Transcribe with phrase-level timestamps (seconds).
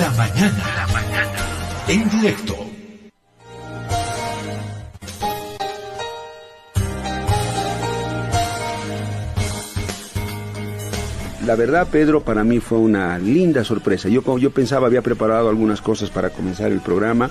[0.00, 0.64] La mañana.
[0.76, 1.38] La mañana.
[1.86, 2.56] En directo.
[11.44, 14.08] La verdad, Pedro, para mí fue una linda sorpresa.
[14.08, 17.30] Yo, yo pensaba, había preparado algunas cosas para comenzar el programa,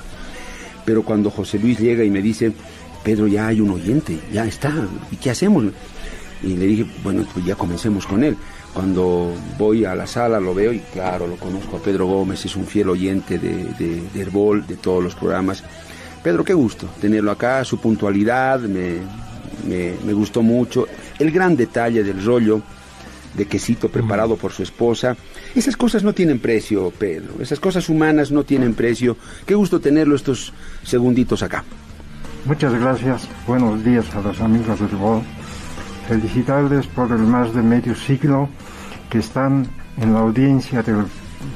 [0.85, 2.51] pero cuando José Luis llega y me dice,
[3.03, 4.71] Pedro, ya hay un oyente, ya está,
[5.09, 5.65] ¿y qué hacemos?
[6.43, 8.37] Y le dije, bueno, pues ya comencemos con él.
[8.73, 12.55] Cuando voy a la sala lo veo y claro, lo conozco a Pedro Gómez, es
[12.55, 15.63] un fiel oyente de, de, de Herbol, de todos los programas.
[16.23, 18.97] Pedro, qué gusto tenerlo acá, su puntualidad me,
[19.67, 20.87] me, me gustó mucho.
[21.17, 22.61] El gran detalle del rollo
[23.35, 25.15] de quesito preparado por su esposa.
[25.55, 27.35] Esas cosas no tienen precio, Pedro.
[27.39, 29.17] Esas cosas humanas no tienen precio.
[29.45, 31.63] Qué gusto tenerlo estos segunditos acá.
[32.45, 33.27] Muchas gracias.
[33.47, 35.21] Buenos días a los amigos del Herbol
[36.09, 38.49] felicitarles por el más de medio siglo
[39.11, 39.67] que están
[40.01, 41.05] en la audiencia del,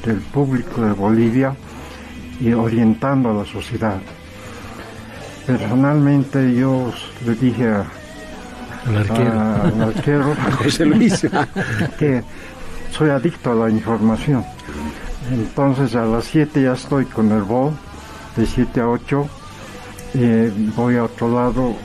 [0.06, 1.56] del público de Bolivia
[2.40, 4.00] y orientando a la sociedad.
[5.48, 6.94] Personalmente yo
[7.26, 7.86] le dije a,
[8.86, 11.28] al arquero, a, al arquero José Luis.
[11.98, 12.24] que
[12.92, 14.46] soy adicto a la información.
[15.32, 17.74] Entonces a las 7 ya estoy con el BOL,
[18.38, 19.28] de 7 a 8
[20.16, 21.76] eh, voy a otro lado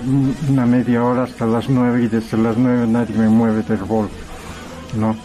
[0.48, 4.08] una media hora hasta las 9 y desde las 9 nadie me mueve del bol.
[4.96, 5.16] ¿no?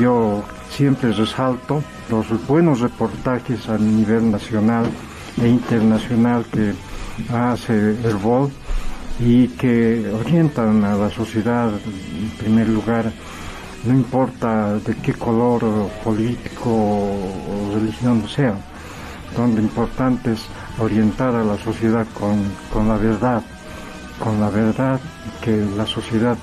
[0.00, 4.86] Yo siempre resalto los buenos reportajes a nivel nacional
[5.40, 6.74] e internacional que
[7.32, 8.50] hace el BOL
[9.20, 13.12] y que orientan a la sociedad en primer lugar,
[13.84, 15.62] no importa de qué color
[16.02, 18.54] político o religión sea,
[19.36, 20.40] donde importante es
[20.80, 22.42] orientar a la sociedad con,
[22.72, 23.42] con, la verdad,
[24.18, 25.00] con la verdad
[25.42, 26.36] que la sociedad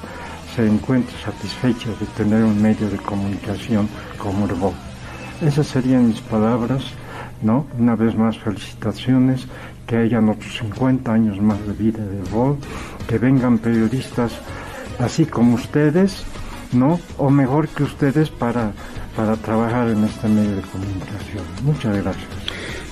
[0.55, 4.73] se encuentre satisfecha de tener un medio de comunicación como el BOL.
[5.41, 6.83] Esas serían mis palabras,
[7.41, 7.67] ¿no?
[7.77, 9.47] Una vez más felicitaciones,
[9.85, 12.57] que hayan otros 50 años más de vida del BOL,
[13.07, 14.33] que vengan periodistas
[14.99, 16.23] así como ustedes,
[16.73, 16.99] ¿no?
[17.17, 18.71] O mejor que ustedes para,
[19.15, 21.43] para trabajar en este medio de comunicación.
[21.63, 22.46] Muchas gracias.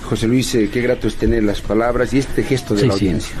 [0.08, 2.94] José Luis, eh, qué grato es tener las palabras y este gesto de Sí, la
[2.94, 3.04] sí.
[3.06, 3.36] audiencia.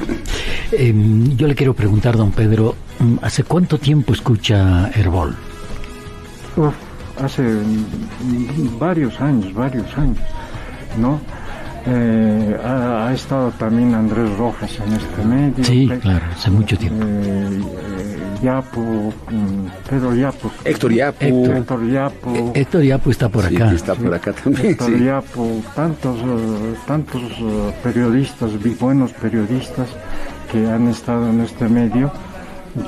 [0.72, 0.92] Eh,
[1.36, 5.36] yo le quiero preguntar, don Pedro, mm, ¿hace cuánto tiempo escucha Herbol?
[6.56, 6.74] Uf,
[7.22, 10.18] hace mm, varios años, varios años,
[10.98, 11.20] ¿no?
[11.88, 15.64] Eh, ha, ha estado también Andrés Rojas en este medio.
[15.64, 17.04] Sí, Pe- claro, hace mucho tiempo.
[17.06, 18.80] Eh, eh, Yapo,
[19.30, 20.50] mm, Pedro Yapo.
[20.64, 21.24] Héctor Yapu.
[21.24, 21.56] Héctor.
[21.56, 22.52] Héctor Yapo.
[22.54, 23.72] Héctor Yapu está por Sí, acá.
[23.72, 24.66] está por acá también.
[24.66, 25.04] Héctor sí.
[25.04, 29.88] Yapo, tantos, eh, tantos eh, periodistas, buenos periodistas
[30.50, 32.10] que han estado en este medio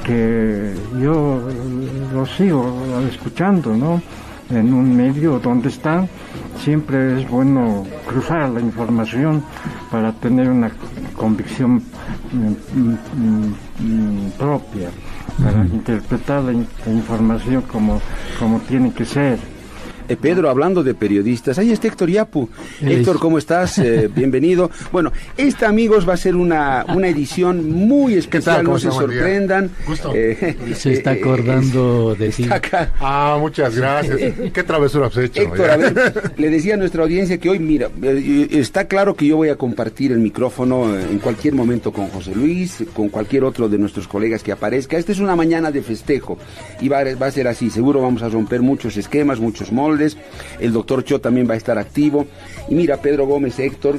[0.04, 1.53] que yo eh,
[2.12, 2.75] los sigo
[3.10, 4.03] escuchando, ¿no?
[4.50, 6.09] En un medio donde están,
[6.59, 9.42] siempre es bueno cruzar la información
[9.91, 10.70] para tener una
[11.16, 11.82] convicción
[12.32, 14.88] mm, mm, mm, propia,
[15.42, 18.00] para interpretar la, la información como,
[18.38, 19.38] como tiene que ser.
[20.08, 22.48] Eh, Pedro, hablando de periodistas, ahí está Héctor Yapu.
[22.80, 23.78] Héctor, es- ¿cómo estás?
[23.78, 24.70] Eh, bienvenido.
[24.91, 29.70] Bueno, esta, amigos, va a ser una, una edición muy especial, ¿Cómo no se sorprendan.
[29.86, 30.12] Gusto.
[30.14, 32.46] Eh, Se está acordando de ti.
[32.50, 32.91] Acá.
[33.00, 34.19] Ah, muchas gracias.
[34.52, 35.42] ¿Qué travesura has hecho?
[35.42, 37.90] Héctor, a ver, le decía a nuestra audiencia que hoy, mira,
[38.50, 42.82] está claro que yo voy a compartir el micrófono en cualquier momento con José Luis,
[42.94, 44.96] con cualquier otro de nuestros colegas que aparezca.
[44.96, 46.38] Esta es una mañana de festejo
[46.80, 47.69] y va a ser así.
[47.69, 49.97] Seguro vamos a romper muchos esquemas, muchos moldes.
[50.60, 52.26] El doctor Cho también va a estar activo.
[52.69, 53.98] Y mira, Pedro Gómez, Héctor,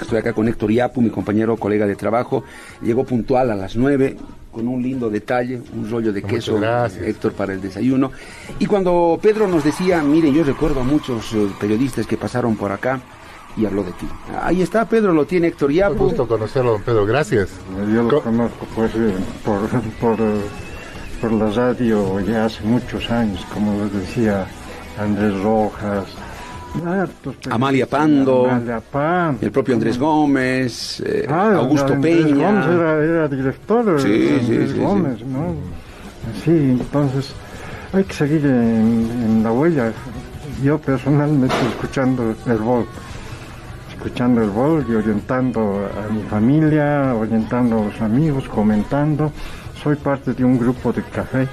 [0.00, 2.44] estoy acá con Héctor Yapu, mi compañero, colega de trabajo,
[2.82, 4.16] llegó puntual a las 9
[4.52, 7.02] con un lindo detalle, un rollo de Muchas queso, gracias.
[7.06, 8.10] Héctor, para el desayuno.
[8.58, 12.72] Y cuando Pedro nos decía, miren, yo recuerdo a muchos eh, periodistas que pasaron por
[12.72, 13.00] acá
[13.58, 14.06] y habló de ti.
[14.42, 15.94] Ahí está, Pedro, lo tiene Héctor Un Yapu.
[16.04, 17.04] gusto conocerlo, don Pedro.
[17.04, 17.50] Gracias.
[17.92, 19.12] Yo lo Co- conozco pues eh,
[19.44, 19.60] por,
[20.00, 20.40] por, eh,
[21.20, 24.46] por la radio ya hace muchos años, como les decía
[24.98, 26.04] Andrés Rojas,
[27.50, 32.50] Amalia Pando, Amalia Pando, El propio Andrés Gómez, eh, Ah, Augusto Andrés Peña.
[32.50, 34.80] Gómez era, era director, Sí, sí, Andrés sí, sí.
[34.82, 35.54] Gómez, ¿no?
[36.44, 36.50] Sí,
[36.80, 37.32] entonces
[37.92, 39.92] hay que seguir en, en la huella.
[40.62, 42.86] Yo personalmente escuchando el bol,
[43.94, 49.30] escuchando el bol y orientando a mi familia, orientando a los amigos, comentando.
[49.82, 51.46] Soy parte de un grupo de café.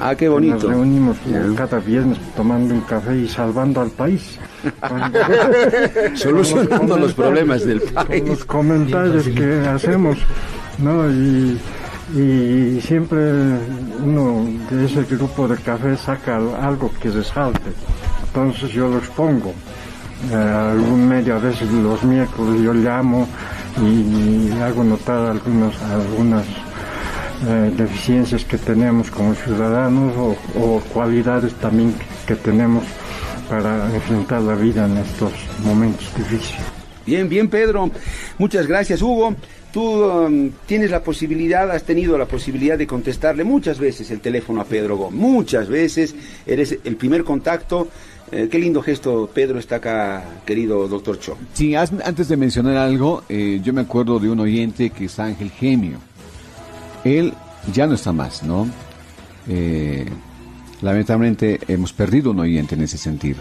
[0.00, 0.68] Ah, qué Nos bonito.
[0.68, 4.38] reunimos eh, cada viernes tomando un café y salvando al país.
[6.14, 8.24] Solucionando los problemas del país.
[8.26, 10.16] los comentarios que hacemos,
[10.78, 11.08] ¿no?
[11.10, 11.58] Y,
[12.16, 13.18] y siempre
[14.04, 17.70] uno de ese grupo de café saca algo que resalte.
[18.26, 19.52] Entonces yo lo expongo.
[20.30, 23.26] eh, algún medio, a veces los miércoles yo llamo
[23.80, 26.44] y hago notar algunos, algunas
[27.46, 31.94] eh, deficiencias que tenemos como ciudadanos o, cualidades también
[32.26, 32.84] que tenemos
[33.48, 35.32] para enfrentar la vida en estos
[35.64, 36.60] momentos difíciles.
[37.06, 37.90] Bien, bien Pedro,
[38.38, 39.34] muchas gracias Hugo.
[39.72, 44.60] Tú um, tienes la posibilidad, has tenido la posibilidad de contestarle muchas veces el teléfono
[44.60, 46.14] a Pedro Gómez, muchas veces,
[46.44, 47.88] eres el primer contacto.
[48.32, 51.36] Eh, qué lindo gesto, Pedro está acá, querido doctor Cho.
[51.52, 55.50] Sí, antes de mencionar algo, eh, yo me acuerdo de un oyente que es Ángel
[55.50, 55.98] Gemio.
[57.04, 57.34] Él
[57.72, 58.68] ya no está más, ¿no?
[59.48, 60.06] Eh,
[60.82, 63.40] lamentablemente hemos perdido un oyente en ese sentido.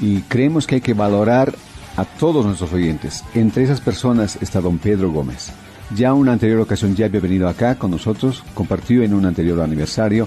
[0.00, 1.54] Y creemos que hay que valorar
[1.96, 3.24] a todos nuestros oyentes.
[3.34, 5.52] Entre esas personas está don Pedro Gómez.
[5.94, 10.26] Ya una anterior ocasión ya había venido acá con nosotros, compartió en un anterior aniversario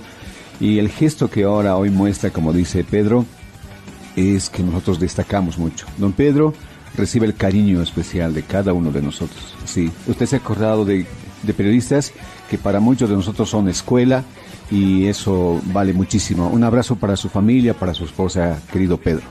[0.59, 3.25] y el gesto que ahora hoy muestra, como dice Pedro,
[4.15, 5.85] es que nosotros destacamos mucho.
[5.97, 6.53] Don Pedro
[6.95, 9.55] recibe el cariño especial de cada uno de nosotros.
[9.65, 11.05] Sí, usted se ha acordado de,
[11.47, 12.13] de periodistas
[12.49, 14.23] que para muchos de nosotros son escuela
[14.69, 16.47] y eso vale muchísimo.
[16.49, 19.23] Un abrazo para su familia, para su esposa, querido Pedro.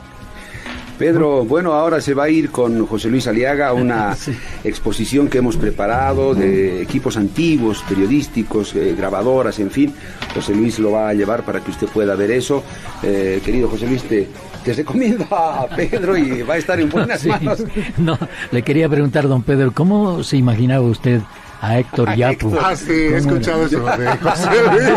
[0.99, 4.17] Pedro, bueno, ahora se va a ir con José Luis Aliaga a una
[4.65, 9.95] exposición que hemos preparado de equipos antiguos, periodísticos, eh, grabadoras, en fin.
[10.35, 12.63] José Luis lo va a llevar para que usted pueda ver eso.
[13.03, 14.29] Eh, querido José Luis, te,
[14.65, 17.63] te recomiendo a Pedro y va a estar en buenas manos.
[17.99, 18.19] No,
[18.51, 21.21] le quería preguntar, don Pedro, ¿cómo se imaginaba usted
[21.61, 22.57] a Héctor Yapu.
[22.61, 24.89] Ah, sí, he escuchado eso de José Luis.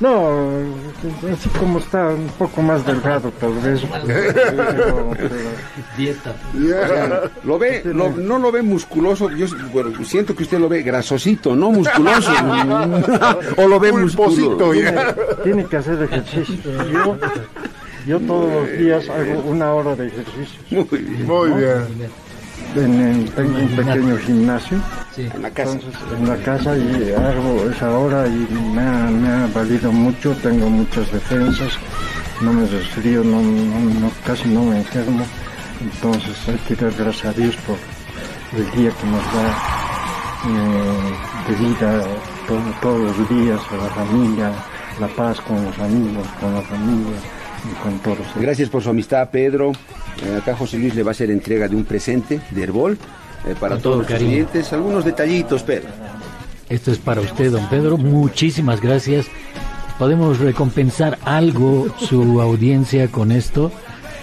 [0.00, 0.48] no,
[1.32, 3.82] así como está, un poco más delgado tal vez.
[5.96, 6.34] Dieta.
[7.44, 11.70] Lo ve, no lo ve musculoso, yo bueno, siento que usted lo ve grasosito, no
[11.70, 12.32] musculoso.
[13.56, 14.58] o lo ve musculoso.
[15.42, 16.56] Tiene, que hacer ejercicio.
[16.92, 17.16] Yo,
[18.06, 20.60] yo todos los días hago una hora de ejercicio.
[20.70, 21.26] Muy bien.
[21.26, 22.10] Muy bien
[22.76, 24.78] en, tengo un pequeño gimnasio.
[25.16, 25.78] En la casa.
[26.18, 31.78] En la casa y hago esa hora y me ha, valido mucho tengo muchas defensas
[32.40, 35.24] no me resfrío no, no, casi no me enfermo.
[35.80, 37.76] Entonces hay que dar gracias a Dios por
[38.58, 39.48] el día que nos da
[40.48, 42.04] eh, de vida
[42.80, 44.52] todos los días a la familia
[45.00, 47.16] la paz con los amigos con la familia
[48.36, 49.72] Gracias por su amistad, Pedro.
[50.24, 52.98] Eh, acá José Luis le va a hacer entrega de un presente de Herbol
[53.46, 54.72] eh, para todos los clientes.
[54.72, 55.88] Algunos detallitos, Pedro.
[56.68, 57.98] Esto es para usted, don Pedro.
[57.98, 59.26] Muchísimas gracias.
[59.98, 63.70] Podemos recompensar algo su audiencia con esto,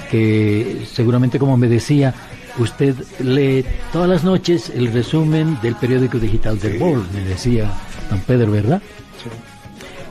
[0.10, 2.14] que seguramente, como me decía,
[2.58, 7.72] usted lee todas las noches el resumen del periódico digital del Herbol, me decía
[8.10, 8.82] don Pedro, ¿verdad?
[9.24, 9.30] Sí.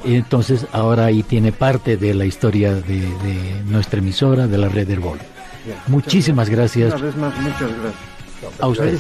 [0.04, 4.88] Entonces ahora ahí tiene parte de la historia de, nuestra emisora, de la red
[5.86, 6.92] Muchísimas gracias.
[6.94, 8.18] Una vez más, muchas gracias.
[8.60, 8.96] A usted.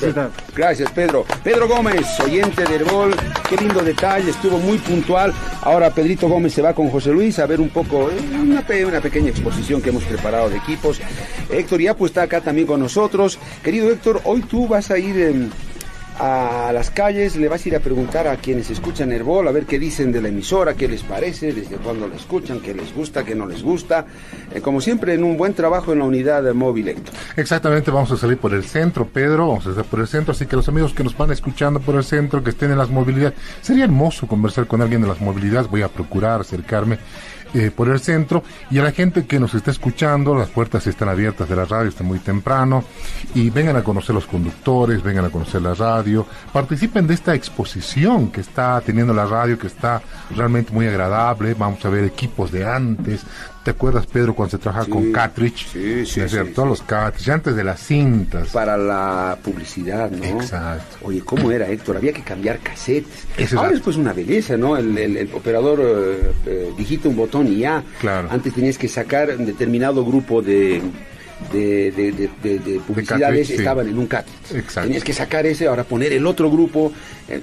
[0.54, 1.24] Gracias, Pedro.
[1.44, 3.14] Pedro Gómez, oyente de Herbol.
[3.48, 5.32] Qué lindo detalle, estuvo muy puntual.
[5.62, 9.00] Ahora Pedrito Gómez se va con José Luis a ver un poco, eh, una, una
[9.00, 11.00] pequeña exposición que hemos preparado de equipos.
[11.50, 13.38] Héctor Yapu está acá también con nosotros.
[13.62, 15.52] Querido Héctor, hoy tú vas a ir en
[16.18, 19.66] a las calles, le vas a ir a preguntar a quienes escuchan Herbol, a ver
[19.66, 23.24] qué dicen de la emisora, qué les parece, desde cuándo la escuchan, qué les gusta,
[23.24, 24.06] qué no les gusta.
[24.52, 26.96] Eh, como siempre, en un buen trabajo en la unidad de móvil.
[27.36, 30.46] Exactamente, vamos a salir por el centro, Pedro, vamos a estar por el centro, así
[30.46, 33.38] que los amigos que nos van escuchando por el centro, que estén en las movilidades,
[33.60, 36.98] sería hermoso conversar con alguien de las movilidades, voy a procurar acercarme
[37.54, 38.42] eh, por el centro.
[38.70, 41.88] Y a la gente que nos está escuchando, las puertas están abiertas de la radio,
[41.88, 42.84] está muy temprano.
[43.34, 48.30] Y vengan a conocer los conductores, vengan a conocer la radio, participen de esta exposición
[48.30, 50.02] que está teniendo la radio, que está
[50.34, 51.54] realmente muy agradable.
[51.54, 53.22] Vamos a ver equipos de antes,
[53.68, 55.66] ¿Te acuerdas, Pedro, cuando se trabajaba con cartridge?
[55.70, 56.22] Sí, sí.
[56.54, 58.48] Todos los cartridge, antes de las cintas.
[58.48, 60.24] Para la publicidad, ¿no?
[60.24, 60.96] Exacto.
[61.02, 61.98] Oye, ¿cómo era, Héctor?
[61.98, 63.26] Había que cambiar cassettes.
[63.54, 64.78] Ahora es pues una belleza, ¿no?
[64.78, 67.84] El, operador eh, eh, digita un botón y ya.
[68.00, 68.28] Claro.
[68.30, 70.80] Antes tenías que sacar un determinado grupo de
[71.52, 71.90] de,
[72.42, 74.26] de, publicidades estaban en un cat.
[74.74, 76.92] Tenías que sacar ese, ahora poner el otro grupo.
[77.28, 77.40] Eh,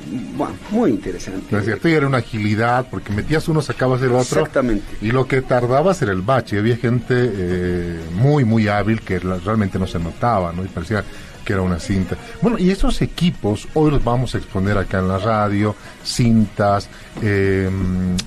[0.71, 1.47] muy interesante.
[1.51, 4.39] No es cierto, y era una agilidad, porque metías uno, sacabas el otro.
[4.39, 4.85] Exactamente.
[5.01, 6.57] Y lo que tardabas era el bache.
[6.57, 10.63] Había gente eh, muy, muy hábil que realmente no se notaba, ¿no?
[10.63, 11.03] Y parecía
[11.45, 12.17] que era una cinta.
[12.41, 16.89] Bueno, y esos equipos hoy los vamos a exponer acá en la radio, cintas,
[17.21, 17.69] eh,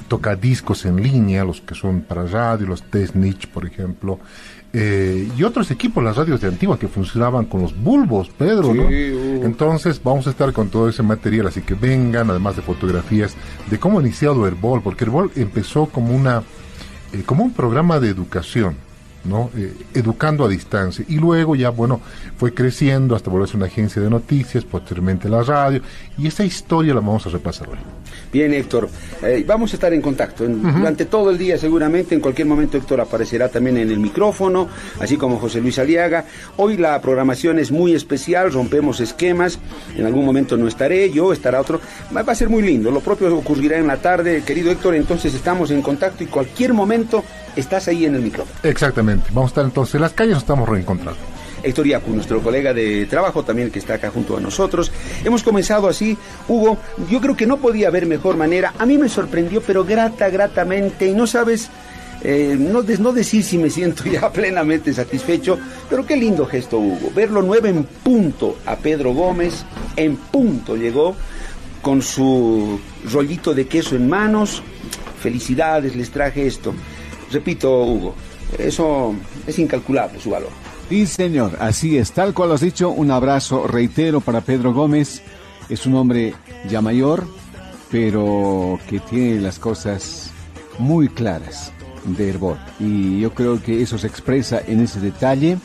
[0.07, 4.21] tocadiscos en línea, los que son para radio, los test niche, por ejemplo.
[4.73, 8.85] Eh, y otros equipos, las radios de Antigua, que funcionaban con los bulbos, Pedro, ¿no?
[8.85, 9.45] Uh.
[9.45, 13.35] Entonces vamos a estar con todo ese material, así que vengan, además de fotografías,
[13.71, 16.43] de cómo ha iniciado Herbol, porque Herbol empezó como una,
[17.13, 18.77] eh, como un programa de educación,
[19.25, 19.51] ¿no?
[19.57, 21.03] Eh, educando a distancia.
[21.09, 22.03] Y luego ya, bueno,
[22.37, 25.81] fue creciendo hasta volverse una agencia de noticias, posteriormente la radio,
[26.19, 27.79] y esa historia la vamos a repasar hoy.
[28.33, 28.89] Bien, Héctor,
[29.23, 30.47] eh, vamos a estar en contacto.
[30.47, 34.69] Durante todo el día seguramente, en cualquier momento Héctor aparecerá también en el micrófono,
[35.01, 36.25] así como José Luis Aliaga.
[36.57, 39.59] Hoy la programación es muy especial, rompemos esquemas,
[39.97, 41.81] en algún momento no estaré, yo estará otro,
[42.15, 45.35] va, va a ser muy lindo, lo propio ocurrirá en la tarde, querido Héctor, entonces
[45.35, 47.25] estamos en contacto y cualquier momento
[47.57, 48.59] estás ahí en el micrófono.
[48.63, 51.21] Exactamente, vamos a estar entonces en las calles, nos estamos reencontrando.
[51.63, 54.93] Héctor Iacu, nuestro colega de trabajo también que está acá junto a nosotros.
[55.25, 56.79] Hemos comenzado así, Hugo,
[57.11, 58.75] yo creo que no podía haber mejor manera.
[58.79, 61.71] A mí me sorprendió, pero grata, gratamente, y no sabes,
[62.23, 67.11] eh, no, no decir si me siento ya plenamente satisfecho, pero qué lindo gesto, Hugo.
[67.15, 69.65] Verlo nueve en punto a Pedro Gómez,
[69.97, 71.17] en punto llegó,
[71.83, 74.63] con su rollito de queso en manos.
[75.21, 76.75] Felicidades, les traje esto.
[77.33, 78.15] Repito, Hugo,
[78.57, 79.15] eso
[79.47, 80.68] es incalculable su valor.
[80.89, 85.23] Sí, señor, así es, tal cual has dicho, un abrazo, reitero, para Pedro Gómez.
[85.69, 86.35] Es un hombre
[86.69, 87.27] ya mayor,
[87.91, 90.31] pero que tiene las cosas
[90.79, 91.73] muy claras
[92.07, 92.59] de Herbol.
[92.81, 95.59] Y yo creo que eso se expresa en ese detalle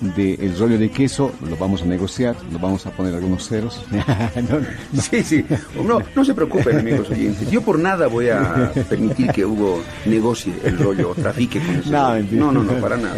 [0.00, 1.32] del rollo de queso.
[1.48, 3.84] Lo vamos a negociar, lo vamos a poner algunos ceros.
[3.90, 5.02] No, no.
[5.02, 5.44] Sí, sí.
[5.84, 7.50] No, no se preocupen, amigos oyentes.
[7.50, 11.90] Yo por nada voy a permitir que Hugo negocie el rollo o trafique con ese
[11.90, 12.20] No.
[12.20, 13.16] No, no, no, para nada.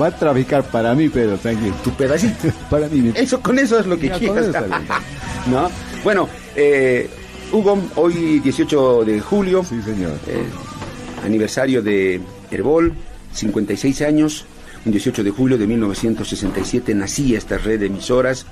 [0.00, 1.74] Va a traficar para mí, Pedro, tranquilo.
[1.84, 2.48] Tu pedacito.
[2.70, 3.12] Para mí.
[3.14, 4.46] Eso, con eso es lo que quieras.
[5.50, 5.70] ¿No?
[6.02, 7.08] Bueno, eh,
[7.52, 10.12] Hugo, hoy 18 de julio, Sí, señor.
[10.26, 10.42] eh,
[11.24, 12.20] aniversario de
[12.50, 12.92] Herbol,
[13.32, 14.44] 56 años,
[14.84, 18.46] un 18 de julio de 1967 nacía esta red de emisoras,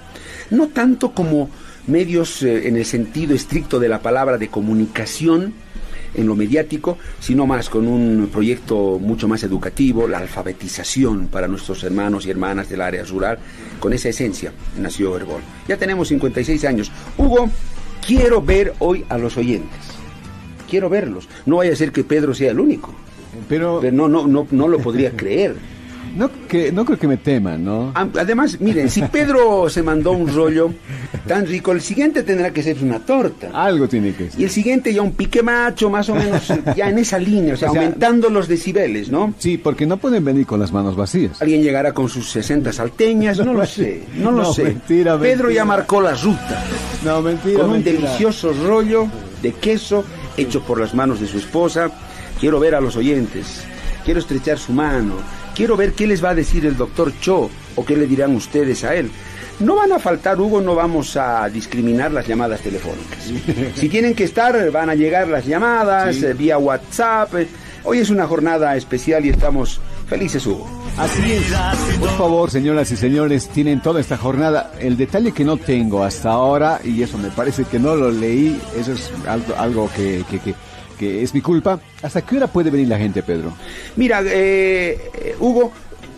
[0.51, 1.51] no tanto como
[1.89, 5.55] medios eh, en el sentido estricto de la palabra de comunicación,
[6.15, 11.83] en lo mediático, sino más con un proyecto mucho más educativo, la alfabetización para nuestros
[11.85, 13.39] hermanos y hermanas del área rural.
[13.81, 15.41] Con esa esencia nació Herbol.
[15.69, 16.93] Ya tenemos 56 años.
[17.17, 17.49] Hugo,
[18.07, 19.81] quiero ver hoy a los oyentes.
[20.69, 21.29] Quiero verlos.
[21.47, 22.95] No vaya a ser que Pedro sea el único.
[23.49, 25.57] Pero Pero no, no, no, no lo podría creer.
[26.17, 27.93] No, que, no creo que me teman, ¿no?
[27.95, 30.73] Además, miren, si Pedro se mandó un rollo
[31.27, 33.51] tan rico, el siguiente tendrá que ser una torta.
[33.53, 34.43] Algo tiene que Y ser.
[34.43, 37.71] el siguiente ya un pique macho, más o menos, ya en esa línea, o sea,
[37.71, 39.35] O sea, aumentando los decibeles, ¿no?
[39.39, 41.41] Sí, porque no pueden venir con las manos vacías.
[41.41, 44.65] Alguien llegará con sus 60 salteñas, no lo sé, no lo No, sé.
[44.65, 46.63] mentira, Pedro ya marcó la ruta,
[47.05, 47.61] No, mentira.
[47.61, 47.97] con un mentira.
[48.01, 49.07] delicioso rollo
[49.41, 50.05] de queso
[50.37, 51.91] hecho por las manos de su esposa.
[52.41, 53.63] Quiero ver a los oyentes,
[54.05, 55.15] quiero estrechar su mano,
[55.55, 58.85] quiero ver qué les va a decir el doctor Cho o qué le dirán ustedes
[58.85, 59.11] a él.
[59.61, 63.31] No van a faltar, Hugo, no vamos a discriminar las llamadas telefónicas.
[63.77, 66.25] Si tienen que estar, van a llegar las llamadas Sí.
[66.27, 67.35] eh, vía WhatsApp.
[67.37, 67.49] eh.
[67.85, 70.69] Hoy es una jornada especial y estamos felices, Hugo.
[70.97, 71.99] Así es.
[71.99, 74.73] Por favor, señoras y señores, tienen toda esta jornada.
[74.79, 78.61] El detalle que no tengo hasta ahora, y eso me parece que no lo leí,
[78.79, 80.55] eso es algo, algo que, que, que,
[80.99, 81.81] que es mi culpa.
[82.03, 83.53] ¿Hasta qué hora puede venir la gente, Pedro?
[83.97, 85.73] Mira, eh, eh, Hugo,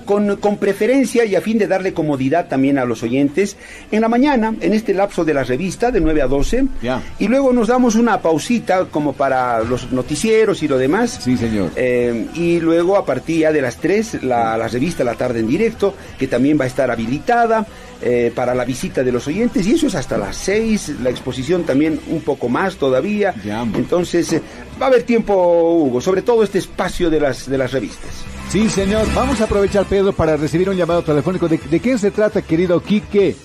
[0.04, 3.56] con, con preferencia y a fin de darle comodidad también a los oyentes,
[3.90, 7.00] en la mañana, en este lapso de la revista, de 9 a 12, Ya.
[7.18, 11.20] y luego nos damos una pausita como para los noticieros y lo demás.
[11.22, 11.70] Sí, señor.
[11.76, 15.48] Eh, y luego a partir ya de las 3, la, la revista La Tarde en
[15.48, 17.66] Directo, que también va a estar habilitada
[18.02, 21.64] eh, para la visita de los oyentes, y eso es hasta las 6, la exposición
[21.64, 23.34] también un poco más todavía.
[23.44, 23.62] Ya.
[23.62, 24.42] Entonces, eh,
[24.80, 25.34] va a haber tiempo,
[25.74, 28.10] Hugo, sobre todo este espacio de las, de las revistas.
[28.50, 29.06] Sí, señor.
[29.14, 31.48] Vamos a aprovechar, Pedro, para recibir un llamado telefónico.
[31.48, 33.36] ¿De, de quién se trata, querido Quique?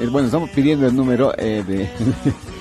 [0.00, 1.62] Eh, bueno, estamos pidiendo el número eh,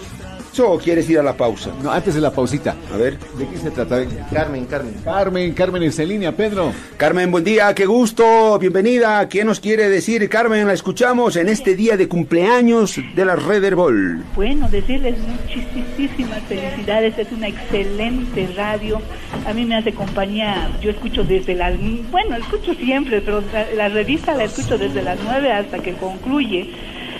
[0.57, 1.71] ¿O quieres ir a la pausa?
[1.83, 2.75] no, antes de la pausita.
[2.93, 3.17] A ver.
[3.37, 4.01] ¿De quién se trata?
[4.31, 4.93] Carmen, Carmen.
[5.03, 6.71] Carmen, Carmen está en línea, Pedro.
[6.95, 9.27] Carmen, buen día, qué gusto, bienvenida.
[9.27, 10.65] ¿Qué nos quiere decir, Carmen?
[10.65, 14.23] La escuchamos en este día de cumpleaños de la Red Herbol.
[14.33, 19.01] Bueno, decirles muchísimas felicidades, es una excelente radio.
[19.45, 21.73] A mí me hace compañía, yo escucho desde las,
[22.11, 26.69] bueno, escucho siempre, pero la, la revista la escucho desde las 9 hasta que concluye.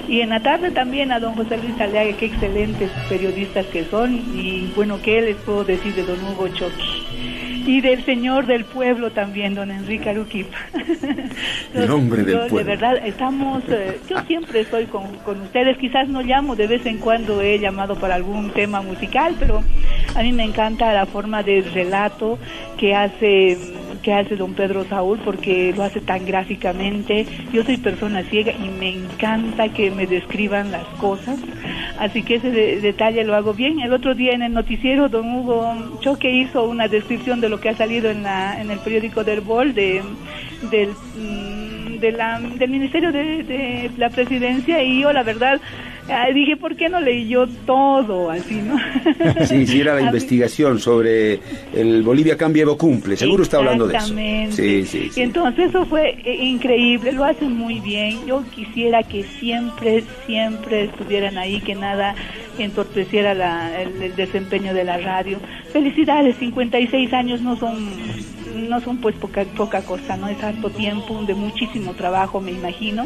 [0.08, 4.14] Y en la tarde también a don José Luis Aliaga, qué excelentes periodistas que son.
[4.36, 7.06] Y bueno, ¿qué les puedo decir de don Hugo Choqui?
[7.68, 10.56] Y del señor del pueblo también, don Enrique Aruquipa.
[11.74, 12.70] El hombre del Yo, de pueblo.
[12.70, 17.00] verdad, estamos, eh, yo siempre estoy con, con ustedes, quizás no llamo, de vez en
[17.00, 19.64] cuando he llamado para algún tema musical, pero
[20.16, 22.38] a mí me encanta la forma de relato
[22.78, 23.58] que hace
[24.06, 27.26] que hace don Pedro Saúl porque lo hace tan gráficamente.
[27.52, 31.40] Yo soy persona ciega y me encanta que me describan las cosas,
[31.98, 33.80] así que ese detalle lo hago bien.
[33.80, 37.70] El otro día en el noticiero don Hugo Choque hizo una descripción de lo que
[37.70, 40.04] ha salido en, la, en el periódico del Bol de,
[40.70, 40.90] del...
[41.18, 42.12] Mm, de
[42.60, 45.62] del Ministerio de, de la Presidencia y yo la verdad
[46.34, 48.78] dije, ¿por qué no leí yo todo así, no?
[49.46, 51.40] Sí, sí, era la investigación sobre
[51.74, 53.18] el Bolivia cambia o cumple.
[53.18, 54.08] Seguro está hablando de eso.
[54.08, 55.12] Sí, sí, sí.
[55.16, 58.26] Y entonces eso fue eh, increíble, lo hacen muy bien.
[58.26, 62.16] Yo quisiera que siempre, siempre estuvieran ahí, que nada
[62.58, 65.40] entorpeciera la, el, desempeño de la radio.
[65.72, 67.90] Felicidades, 56 años no son
[68.56, 70.28] no son pues poca, poca cosa, ¿no?
[70.28, 73.06] Es harto tiempo, de muchísimo trabajo, me imagino.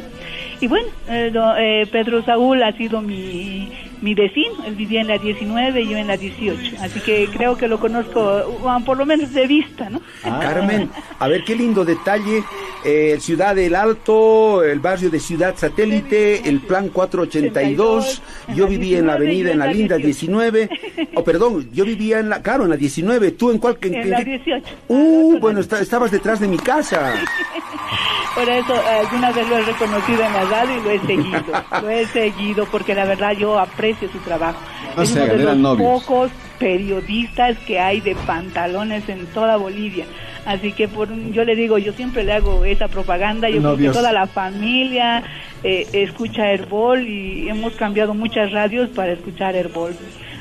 [0.61, 5.17] Y bueno, eh, eh, Pedro Saúl ha sido mi, mi vecino, él vivía en la
[5.17, 9.33] 19 y yo en la 18, así que creo que lo conozco por lo menos
[9.33, 10.01] de vista, ¿no?
[10.23, 10.39] Ah.
[10.41, 10.89] Carmen,
[11.19, 12.43] a ver qué lindo detalle,
[12.85, 18.21] eh, Ciudad del Alto, el barrio de Ciudad Satélite, el Plan 482,
[18.55, 20.69] yo vivía en la avenida, en la linda 19,
[21.15, 23.77] oh perdón, yo vivía en la, claro, en la 19, ¿tú en cuál?
[23.81, 24.65] En, la 18.
[24.87, 27.13] Uh, bueno, estabas detrás de mi casa.
[28.35, 31.43] Por eso alguna vez lo he reconocido en la radio y lo he seguido,
[31.81, 34.59] lo he seguido porque la verdad yo aprecio su trabajo.
[35.01, 40.05] es uno de los pocos periodistas que hay de pantalones en toda Bolivia.
[40.45, 43.49] Así que por, yo le digo, yo siempre le hago esa propaganda.
[43.49, 45.23] Yo creo que toda la familia
[45.63, 49.95] eh, escucha Herbol y hemos cambiado muchas radios para escuchar Herbol.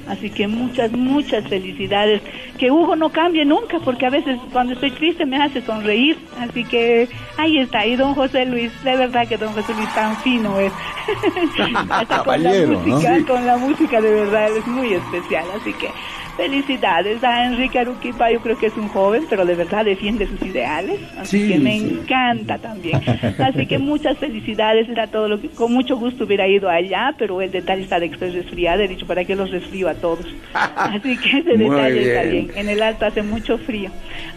[0.09, 2.23] Así que muchas, muchas felicidades.
[2.59, 6.19] Que Hugo no cambie nunca, porque a veces cuando estoy triste me hace sonreír.
[6.38, 7.87] Así que ahí está.
[7.87, 10.73] Y don José Luis, de verdad que don José Luis tan fino es.
[12.25, 15.45] con la música, con la música de verdad, es muy especial.
[15.61, 15.91] Así que
[16.38, 20.40] Felicidades a Enrique Aruquipa, yo creo que es un joven, pero de verdad defiende sus
[20.42, 23.02] ideales, así que me encanta también.
[23.38, 27.42] Así que muchas felicidades, era todo lo que, con mucho gusto hubiera ido allá, pero
[27.42, 30.26] el detalle está de que estoy resfriada, he dicho, ¿para qué los resfrío a todos?
[30.54, 33.90] Así que ese detalle está bien, en el alto hace mucho frío.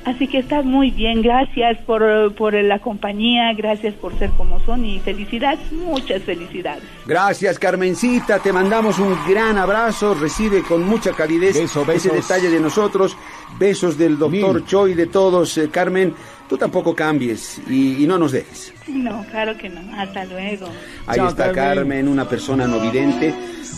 [0.03, 4.85] Así que está muy bien, gracias por, por la compañía, gracias por ser como son
[4.85, 6.83] y felicidades, muchas felicidades.
[7.05, 11.57] Gracias Carmencita, te mandamos un gran abrazo, recibe con mucha calidez
[11.93, 13.17] ese detalle de nosotros.
[13.59, 15.57] Besos del doctor Choi, de todos.
[15.57, 16.13] Eh, Carmen,
[16.47, 18.73] tú tampoco cambies y, no nos dejes.
[18.87, 19.81] No, claro que no.
[19.97, 20.67] Hasta luego.
[21.07, 22.07] Ahí está Carmen.
[22.07, 23.33] una persona no vidente.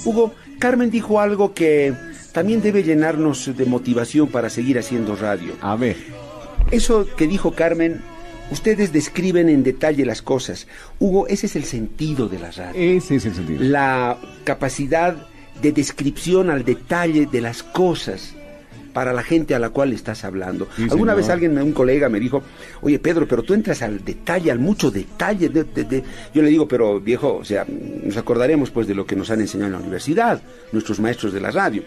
[0.06, 1.94] Hugo, Carmen dijo algo que
[2.32, 5.54] también debe llenarnos de motivación para seguir haciendo radio.
[5.62, 5.98] A ver.
[6.72, 8.02] Eso que dijo Carmen
[8.52, 10.68] Ustedes describen en detalle las cosas.
[11.00, 12.98] Hugo, ese es el sentido de la radio.
[12.98, 13.64] Ese es el sentido.
[13.64, 15.28] La capacidad
[15.64, 18.36] de descripción al detalle de las cosas
[18.92, 20.68] para la gente a la cual estás hablando.
[20.78, 22.44] Alguna vez alguien, un colega me dijo,
[22.82, 25.50] oye Pedro, pero tú entras al detalle, al mucho detalle.
[25.50, 29.32] De, Yo le digo, pero viejo, o sea, nos acordaremos pues de lo que nos
[29.32, 31.84] han enseñado en la universidad, nuestros maestros de la radio.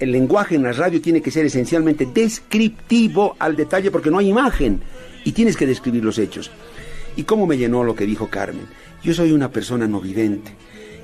[0.00, 4.28] el lenguaje en la radio tiene que ser esencialmente descriptivo al detalle porque no hay
[4.28, 4.80] imagen
[5.24, 6.50] y tienes que describir los hechos.
[7.14, 8.66] ¿Y cómo me llenó lo que dijo Carmen?
[9.04, 10.50] Yo soy una persona no vidente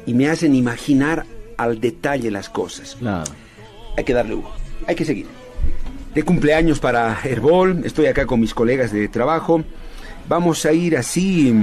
[0.07, 1.27] y me hacen imaginar
[1.59, 2.97] al detalle las cosas.
[3.97, 4.53] Hay que darle Hugo,
[4.87, 5.27] hay que seguir.
[6.14, 9.62] De cumpleaños para Herbol, estoy acá con mis colegas de trabajo.
[10.27, 11.55] Vamos a ir así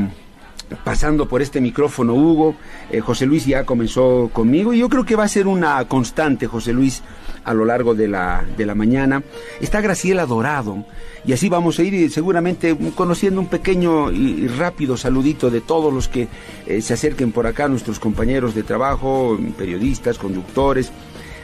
[0.84, 2.56] pasando por este micrófono, Hugo.
[2.92, 6.48] Eh, José Luis ya comenzó conmigo y yo creo que va a ser una constante,
[6.48, 7.04] José Luis,
[7.44, 9.24] a lo largo de la, de la mañana.
[9.62, 10.86] Está Graciela Dorado
[11.26, 16.08] y así vamos a ir seguramente conociendo un pequeño y, rápido saludito de todos los
[16.08, 16.28] que
[16.66, 20.92] eh, se acerquen por acá, nuestros compañeros de trabajo, periodistas, conductores.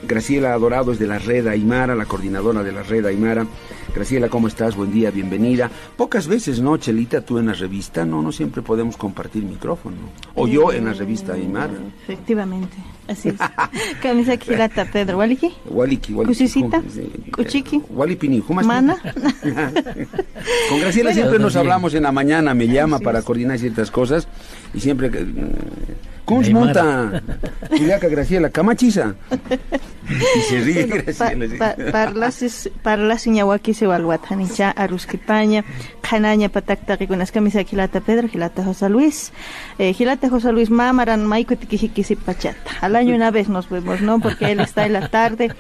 [0.04, 3.46] Graciela Dorado es de la Red Aymara, la coordinadora de la Red Aymara.
[3.94, 4.76] Graciela, ¿cómo estás?
[4.76, 5.70] Buen día, bienvenida.
[5.98, 8.06] Pocas veces, ¿no, Chelita, tú en la revista?
[8.06, 9.98] No, no siempre podemos compartir micrófono.
[10.36, 11.74] O yo en la revista Aymara.
[12.04, 13.36] Efectivamente, así es.
[14.02, 15.52] Camisa Kirata Pedro, ¿waliki?
[15.66, 16.38] Waliki, waliki.
[16.38, 16.82] Cuchicita,
[17.36, 17.82] cuchiqui.
[17.90, 18.98] Walipini, Mana.
[20.70, 24.28] Con Graciela siempre nos hablamos en la mañana, me llama para coordinar ciertas cosas
[24.74, 25.10] y siempre...
[25.12, 26.11] ¿Cómo
[26.44, 27.22] se monta?
[27.70, 29.16] Juliaca Graciela, Camachiza.
[30.36, 31.76] Y se ríe Graciela.
[32.84, 35.64] Parla siñawaki se walwatanicha arusquipaña,
[36.02, 39.32] canaña patacta ricunas camisa gilata Pedro, gilata José Luis,
[39.78, 42.72] eh, gilata José Luis mamaran maico tiquijikisi pachata.
[42.82, 44.20] Al año una vez nos vemos, ¿no?
[44.20, 45.52] Porque él está en la tarde.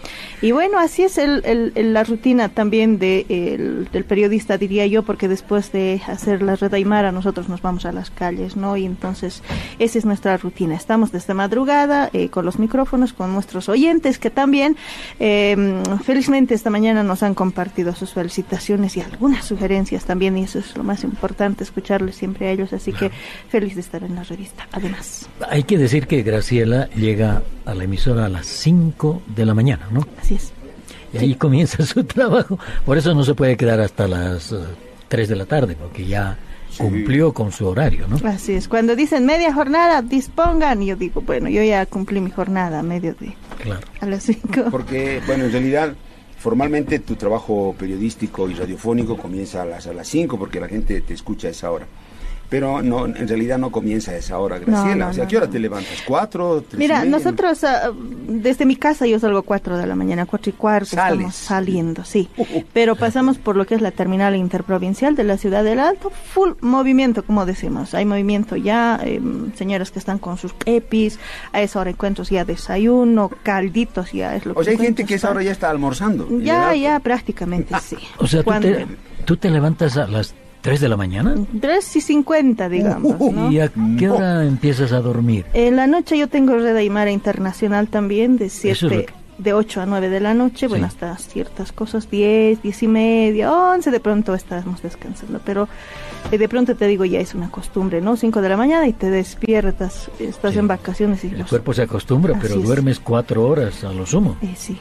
[0.41, 5.03] Y bueno, así es el, el, la rutina también de, el, del periodista, diría yo,
[5.03, 8.77] porque después de hacer la red Aymara nosotros nos vamos a las calles, ¿no?
[8.77, 9.43] Y entonces
[9.79, 10.75] esa es nuestra rutina.
[10.75, 14.75] Estamos desde madrugada eh, con los micrófonos, con nuestros oyentes que también.
[15.19, 15.55] Eh,
[16.03, 20.75] felizmente esta mañana nos han compartido sus felicitaciones y algunas sugerencias también, y eso es
[20.75, 23.11] lo más importante, escucharles siempre a ellos, así que
[23.49, 24.67] feliz de estar en la revista.
[24.71, 25.29] Además.
[25.47, 29.87] Hay que decir que Graciela llega a la emisora a las 5 de la mañana,
[29.91, 30.07] ¿no?
[30.19, 30.51] Así es.
[31.13, 32.57] Y ahí comienza su trabajo.
[32.83, 34.55] Por eso no se puede quedar hasta las
[35.07, 36.35] 3 de la tarde, porque ya
[36.77, 38.17] cumplió con su horario, ¿no?
[38.27, 38.67] Así es.
[38.67, 40.81] Cuando dicen media jornada, dispongan.
[40.83, 43.33] Y yo digo, bueno, yo ya cumplí mi jornada a medio de.
[43.61, 43.85] Claro.
[43.99, 44.65] A las 5.
[44.71, 45.93] Porque, bueno, en realidad,
[46.37, 51.01] formalmente tu trabajo periodístico y radiofónico comienza a las a las 5 porque la gente
[51.01, 51.85] te escucha a esa hora.
[52.51, 55.05] Pero no, en realidad no comienza a esa hora, Graciela.
[55.05, 55.53] no, o sea, ¿a qué hora no.
[55.53, 56.03] te levantas?
[56.05, 56.61] ¿Cuatro?
[56.61, 57.11] tres y Mira, media?
[57.11, 57.93] nosotros, ah,
[58.27, 61.13] desde mi casa yo salgo 4 de la mañana, 4 y cuarto, Sales.
[61.13, 62.27] estamos saliendo, sí.
[62.73, 66.51] Pero pasamos por lo que es la terminal interprovincial de la ciudad del Alto, full
[66.59, 67.93] movimiento, como decimos.
[67.93, 69.21] Hay movimiento ya, eh,
[69.55, 71.19] señoras que están con sus epis,
[71.53, 75.13] a esa hora encuentros ya desayuno, calditos ya es lo O sea, hay gente que
[75.13, 76.27] a esa hora ya está almorzando.
[76.39, 77.95] Ya, ya, prácticamente sí.
[78.17, 78.87] O sea, tú te,
[79.23, 81.35] tú te levantas a las 3 de la mañana.
[81.59, 83.51] Tres y 50, digamos, ¿no?
[83.51, 85.45] ¿Y a qué hora empiezas a dormir?
[85.53, 89.21] En la noche yo tengo Red Aymara Internacional también, de Eso es 7, lo que-
[89.39, 90.93] de 8 a 9 de la noche, bueno, Sí.
[90.93, 95.67] hasta ciertas cosas, 10, 10 y media, 11 de pronto estamos descansando, pero
[96.31, 98.15] eh, de pronto te digo, ya es una costumbre, ¿no?
[98.17, 100.59] 5 de la mañana y te despiertas, estás Sí.
[100.59, 102.63] en vacaciones y El los- cuerpo se acostumbra, pero es.
[102.63, 104.37] duermes cuatro horas a lo sumo.
[104.43, 104.77] eh, sí.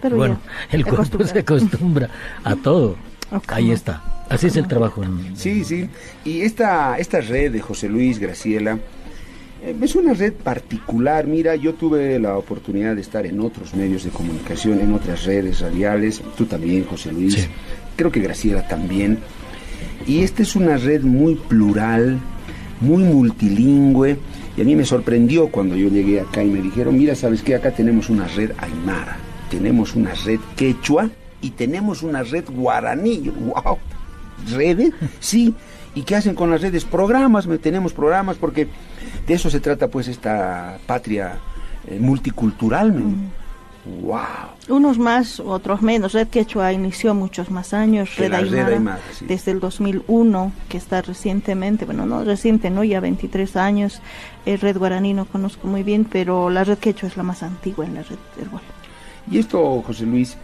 [0.00, 0.38] Pero bueno,
[0.70, 2.08] ya, el cuerpo se acostumbra
[2.44, 2.94] a todo.
[3.48, 4.00] Ahí está.
[4.28, 5.02] Así es el trabajo.
[5.02, 5.88] En, Sí, sí.
[6.24, 8.78] Y esta, esta red de José Luis Graciela
[9.62, 11.26] eh, es una red particular.
[11.26, 15.60] Mira, yo tuve la oportunidad de estar en otros medios de comunicación, en otras redes
[15.60, 16.22] radiales.
[16.36, 17.34] Tú también, José Luis.
[17.34, 17.46] Sí.
[17.96, 19.18] Creo que Graciela también.
[20.06, 22.18] Y esta es una red muy plural,
[22.80, 24.18] muy multilingüe.
[24.56, 27.54] Y a mí me sorprendió cuando yo llegué acá y me dijeron, mira, ¿sabes qué?
[27.54, 29.16] Acá tenemos una red aymara,
[29.50, 31.10] tenemos una red quechua
[31.40, 33.30] y tenemos una red guaraní.
[33.30, 33.78] ¡Wow!
[34.50, 34.92] ¿Redes?
[35.20, 35.54] Sí.
[35.94, 36.84] ¿Y qué hacen con las redes?
[36.84, 38.68] Programas, tenemos programas porque
[39.26, 41.38] de eso se trata pues esta patria
[41.86, 42.94] eh, multicultural.
[44.02, 44.18] ¡Wow!
[44.68, 46.12] Unos más, otros menos.
[46.12, 48.16] Red Quechua inició muchos más años.
[48.16, 49.24] Red la Red Aymara, Aymara, sí.
[49.26, 52.84] desde el 2001, que está recientemente, bueno, no reciente, ¿no?
[52.84, 54.02] Ya 23 años.
[54.44, 57.86] Eh, Red Guaraní no conozco muy bien, pero la Red Quechua es la más antigua
[57.86, 58.60] en la Red Herbol.
[59.30, 60.36] Y esto, José Luis,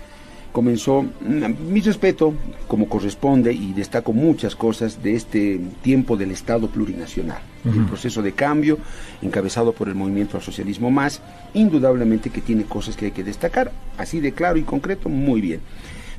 [0.54, 2.32] comenzó, mm, mi respeto,
[2.68, 7.86] como corresponde, y destaco muchas cosas de este tiempo del Estado plurinacional, del Ujú.
[7.88, 8.78] proceso de cambio
[9.20, 11.20] encabezado por el movimiento al socialismo más,
[11.54, 15.58] indudablemente que tiene cosas que hay que destacar, así de claro y concreto, muy bien.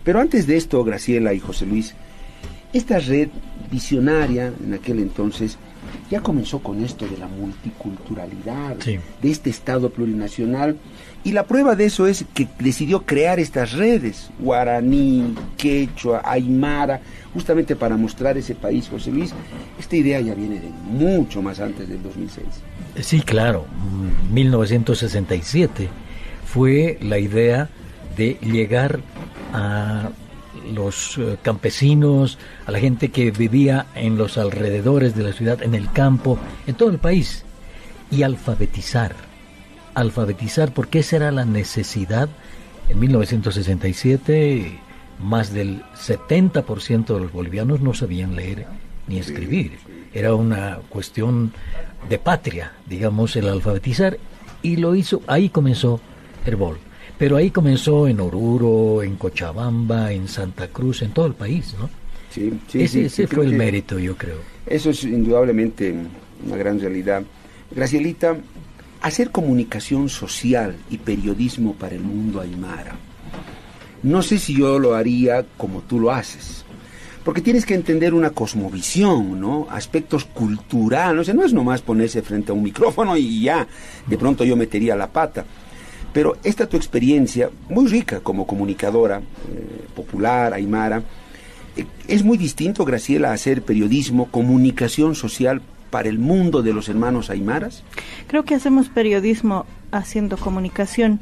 [0.03, 1.95] Pero antes de esto, Graciela y José Luis,
[2.73, 3.29] esta red
[3.71, 5.57] visionaria en aquel entonces
[6.11, 8.97] ya comenzó con esto de la multiculturalidad, Sí.
[9.21, 10.75] de este Estado plurinacional.
[11.25, 17.01] Y la prueba de eso es que decidió crear estas redes, guaraní, quechua, aymara,
[17.33, 19.33] justamente para mostrar ese país, José Luis.
[19.79, 22.45] Esta idea ya viene de mucho más antes del 2006.
[23.01, 23.65] Sí, claro.
[23.65, 25.89] mm, 1967
[26.45, 27.69] fue la idea
[28.15, 28.99] de llegar
[29.51, 30.09] a
[30.71, 35.73] los eh, campesinos, a la gente que vivía en los alrededores de la ciudad, en
[35.73, 37.45] el campo, en todo el país,
[38.11, 39.24] y alfabetizar.
[39.95, 42.29] Alfabetizar, porque esa era la necesidad.
[42.89, 44.79] En 1967,
[45.19, 48.67] más del 70% de los bolivianos no sabían leer
[49.07, 49.73] ni escribir.
[50.13, 51.53] Era una cuestión
[52.09, 54.17] de patria, digamos, el alfabetizar,
[54.61, 55.99] y lo hizo, ahí comenzó
[56.45, 56.77] Herbol.
[57.17, 61.89] Pero ahí comenzó en Oruro, en Cochabamba, en Santa Cruz, en todo el país, ¿no?
[62.29, 64.39] Sí, sí, ese sí, ese fue el mérito, yo creo.
[64.65, 65.95] Eso es indudablemente
[66.45, 67.23] una gran realidad.
[67.71, 68.35] Gracielita,
[69.05, 72.95] hacer comunicación social y periodismo para el mundo aymara.
[74.01, 76.65] No sé si yo lo haría como tú lo haces.
[77.23, 79.67] Porque tienes que entender una cosmovisión, ¿no?
[79.69, 81.31] Aspectos culturales.
[81.35, 83.67] No es nomás ponerse frente a un micrófono y ya,
[84.07, 85.45] de pronto yo metería la pata.
[86.11, 91.03] Pero esta tu experiencia, muy rica como comunicadora eh, popular, aymara,
[91.77, 97.29] eh, es muy distinto, Graciela, hacer periodismo, comunicación social para el mundo de los hermanos
[97.29, 97.83] aymaras.
[98.27, 101.19] Creo que hacemos periodismo haciendo comunicación.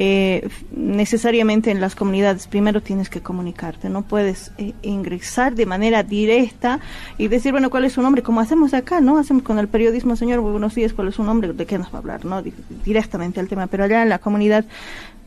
[0.00, 6.02] Eh, necesariamente en las comunidades primero tienes que comunicarte, no puedes eh, ingresar de manera
[6.02, 6.80] directa
[7.16, 8.24] y decir, bueno, ¿cuál es su nombre?
[8.24, 9.18] Como hacemos acá, ¿no?
[9.18, 11.52] Hacemos con el periodismo, señor, buenos días, ¿cuál es su nombre?
[11.52, 12.24] ¿De qué nos va a hablar?
[12.24, 12.42] ¿No?
[12.42, 12.52] Di-
[12.84, 14.64] Directamente al tema, pero allá en la comunidad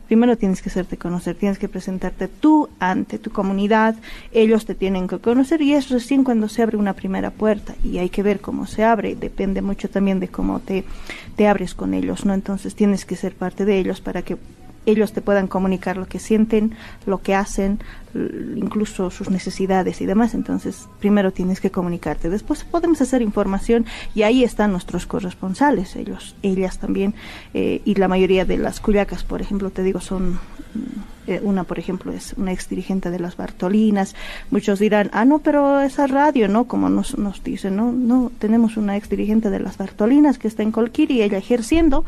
[0.08, 3.94] primero tienes que hacerte conocer, tienes que presentarte tú ante tu comunidad,
[4.32, 7.98] ellos te tienen que conocer y es recién cuando se abre una primera puerta y
[7.98, 10.84] hay que ver cómo se abre, depende mucho también de cómo te,
[11.36, 12.32] te abres con ellos, ¿no?
[12.32, 14.38] Entonces tienes que ser parte de ellos para que
[14.86, 16.74] ellos te puedan comunicar lo que sienten,
[17.06, 17.80] lo que hacen,
[18.56, 20.34] incluso sus necesidades y demás.
[20.34, 22.30] Entonces, primero tienes que comunicarte.
[22.30, 27.14] Después podemos hacer información y ahí están nuestros corresponsales, ellos, ellas también.
[27.54, 30.38] Eh, y la mayoría de las cuyacas, por ejemplo, te digo, son mm,
[31.28, 34.14] eh, una, por ejemplo, es una ex dirigente de las Bartolinas.
[34.50, 36.64] Muchos dirán, ah, no, pero esa radio, ¿no?
[36.64, 40.62] Como nos, nos dicen, no, no, tenemos una ex dirigente de las Bartolinas que está
[40.62, 42.06] en Colquiri ella ejerciendo,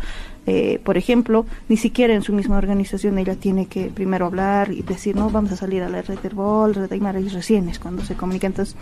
[0.53, 4.83] eh, por ejemplo, ni siquiera en su misma organización ella tiene que primero hablar y
[4.83, 8.05] decir, no, vamos a salir a la red del bol, red y recién es cuando
[8.05, 8.49] se comunica.
[8.49, 8.75] Entonces,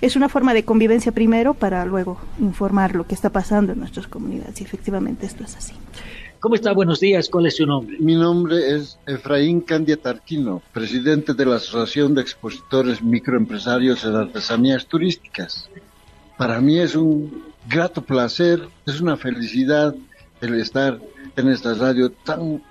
[0.00, 4.06] es una forma de convivencia primero para luego informar lo que está pasando en nuestras
[4.06, 5.74] comunidades y efectivamente esto es así.
[6.38, 6.72] ¿Cómo está?
[6.72, 7.28] Buenos días.
[7.28, 7.98] ¿Cuál es su nombre?
[8.00, 14.86] Mi nombre es Efraín Candia Tarquino, presidente de la Asociación de Expositores Microempresarios en Artesanías
[14.86, 15.68] Turísticas.
[16.38, 19.94] Para mí es un grato placer, es una felicidad
[20.40, 21.00] el estar
[21.36, 22.62] en esta radio tan,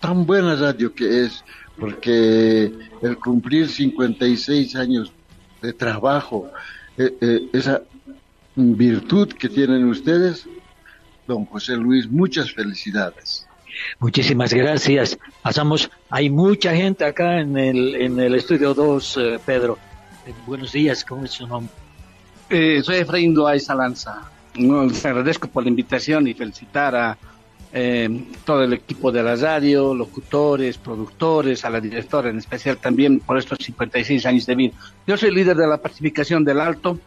[0.00, 1.44] tan buena radio que es,
[1.78, 5.12] porque el cumplir 56 años
[5.62, 6.50] de trabajo,
[6.96, 7.82] eh, eh, esa
[8.54, 10.46] virtud que tienen ustedes,
[11.26, 13.46] don José Luis, muchas felicidades.
[13.98, 15.18] Muchísimas gracias.
[15.42, 19.78] Pasamos, hay mucha gente acá en el, en el estudio 2, eh, Pedro.
[20.26, 21.72] Eh, buenos días, ¿cómo es su nombre?
[22.48, 24.30] Eh, soy Efraín Duay Salanza.
[24.54, 27.18] Les agradezco por la invitación y felicitar a
[28.44, 33.38] todo el equipo de la radio, locutores, productores, a la directora en especial también por
[33.38, 34.72] estos 56 años de vida.
[35.06, 36.98] Yo soy líder de la pacificación del Alto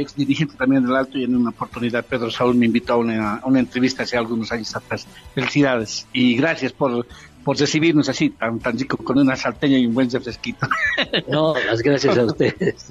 [0.00, 3.40] ex dirigente también del Alto, y en una oportunidad Pedro Saúl me invitó a una,
[3.58, 5.06] entrevista hace algunos años atrás.
[5.34, 7.06] Felicidades y gracias por,
[7.44, 10.66] por recibirnos así, tan, tan rico, con una salteña y un buen refresquito.
[11.28, 12.88] No, las gracias a ustedes.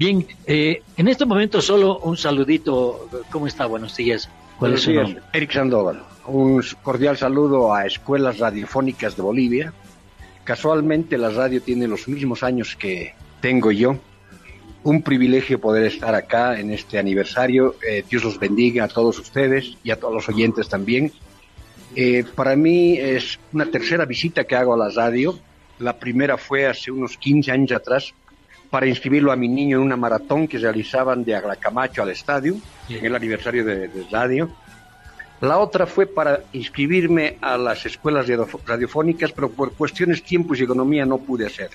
[0.00, 3.06] Bien, eh, en este momento solo un saludito.
[3.30, 3.66] ¿Cómo está?
[3.66, 4.30] Buenos días.
[4.58, 5.20] ¿Cuál es su nombre?
[5.34, 6.02] Eric Sandoval.
[6.26, 9.74] Un cordial saludo a Escuelas Radiofónicas de Bolivia.
[10.42, 13.98] Casualmente la radio tiene los mismos años que tengo yo
[14.84, 17.76] un privilegio poder estar acá en este aniversario.
[17.86, 21.12] Eh, Dios los bendiga a todos ustedes y a todos los oyentes también.
[21.94, 25.38] Eh, para mí es una tercera visita que hago a la radio.
[25.78, 28.14] La primera fue hace unos 15 años atrás
[28.70, 32.56] para inscribirlo a mi niño en una maratón que realizaban de Aglacamacho al estadio,
[32.88, 34.50] en el aniversario de, de, radio.
[35.40, 38.26] La otra fue para inscribirme a las escuelas
[38.66, 41.70] radiofónicas, pero por cuestiones, tiempos y economía no pude hacer.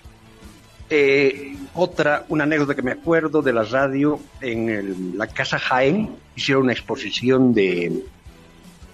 [0.90, 6.64] Eh, otra, una anécdota que me acuerdo de la radio en la Casa Jaén, hicieron
[6.64, 8.04] una exposición de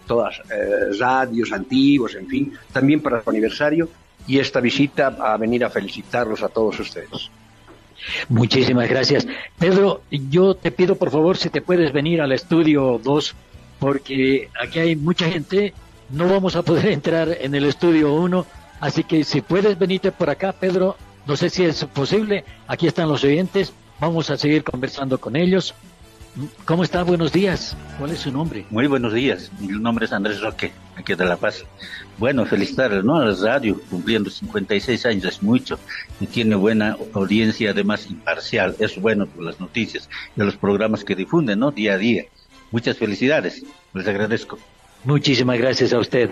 [0.07, 3.89] todas eh, radios antiguos, en fin, también para su aniversario,
[4.25, 7.29] y esta visita a venir a felicitarlos a todos ustedes.
[8.29, 9.27] Muchísimas gracias.
[9.57, 13.35] Pedro, yo te pido por favor si te puedes venir al estudio 2,
[13.79, 15.73] porque aquí hay mucha gente,
[16.09, 18.45] no vamos a poder entrar en el estudio 1,
[18.79, 22.43] así que si puedes venirte por acá, Pedro, no sé si es posible.
[22.67, 23.73] Aquí están los oyentes.
[23.99, 25.75] Vamos a seguir conversando con ellos.
[26.65, 27.03] ¿Cómo está?
[27.03, 27.75] Buenos días.
[27.97, 28.65] ¿Cuál es su nombre?
[28.69, 29.51] Muy buenos días.
[29.59, 31.65] Mi nombre es Andrés Roque, aquí de La Paz.
[32.17, 33.17] Bueno, felicitarles, ¿no?
[33.17, 35.77] A la radio, cumpliendo 56 años es mucho
[36.21, 38.75] y tiene buena audiencia, además imparcial.
[38.79, 41.71] Es bueno por las noticias y los programas que difunden, ¿no?
[41.71, 42.23] Día a día.
[42.71, 43.63] Muchas felicidades.
[43.93, 44.57] Les agradezco.
[45.03, 46.31] Muchísimas gracias a usted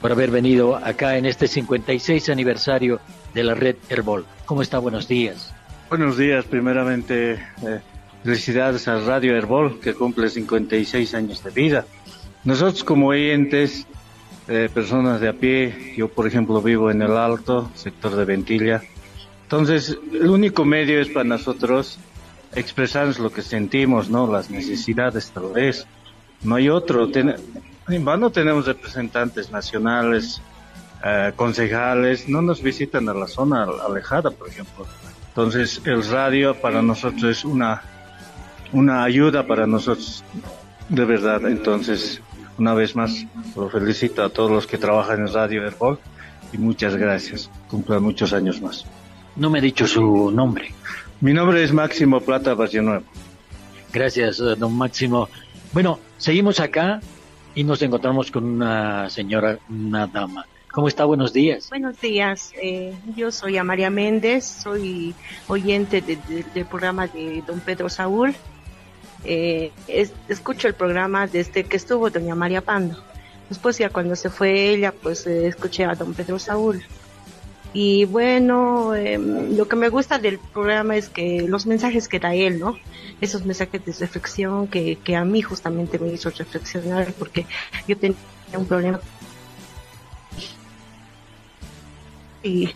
[0.00, 3.00] por haber venido acá en este 56 aniversario
[3.34, 4.24] de la red Herbol.
[4.46, 4.78] ¿Cómo está?
[4.78, 5.52] Buenos días.
[5.90, 7.80] Buenos días, primeramente eh,
[8.24, 11.84] felicidades a Radio Herbol que cumple 56 años de vida.
[12.42, 13.86] Nosotros como oyentes,
[14.48, 18.82] eh, personas de a pie, yo por ejemplo vivo en el Alto, sector de Ventilla,
[19.42, 21.98] entonces el único medio es para nosotros
[22.54, 24.30] expresarnos lo que sentimos, ¿no?
[24.30, 25.86] Las necesidades tal vez.
[26.42, 27.08] No hay otro.
[27.14, 30.40] En vano tenemos representantes nacionales,
[31.04, 34.86] eh, concejales, no nos visitan a la zona alejada, por ejemplo.
[35.28, 37.82] Entonces, el radio para nosotros es una,
[38.74, 40.24] una ayuda para nosotros,
[40.88, 41.46] de verdad.
[41.46, 42.20] Entonces,
[42.58, 43.24] una vez más,
[43.56, 45.98] lo felicito a todos los que trabajan en Radio Herbol
[46.52, 47.50] y muchas gracias.
[47.68, 48.84] Cumplan muchos años más.
[49.36, 50.74] No me ha dicho su nombre.
[51.20, 53.04] Mi nombre es Máximo Plata Nuevo.
[53.92, 55.28] Gracias, don Máximo.
[55.72, 57.00] Bueno, seguimos acá
[57.54, 60.46] y nos encontramos con una señora, una dama.
[60.72, 61.04] ¿Cómo está?
[61.04, 61.68] Buenos días.
[61.70, 62.52] Buenos días.
[62.60, 65.14] Eh, yo soy María Méndez, soy
[65.46, 68.34] oyente del programa de don Pedro Saúl.
[69.24, 69.72] Eh,
[70.28, 73.02] escucho el programa desde que estuvo doña María Pando.
[73.48, 76.82] Después ya cuando se fue ella, pues eh, escuché a don Pedro Saúl.
[77.72, 82.32] Y bueno, em, lo que me gusta del programa es que los mensajes que da
[82.34, 82.78] él, ¿no?
[83.20, 87.46] Esos mensajes de reflexión que, que a mí justamente me hizo reflexionar porque
[87.88, 88.16] yo tenía
[88.56, 89.00] un problema
[92.44, 92.72] y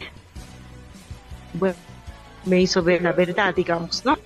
[1.52, 1.76] bueno,
[2.46, 4.18] me hizo ver la verdad, digamos, ¿no?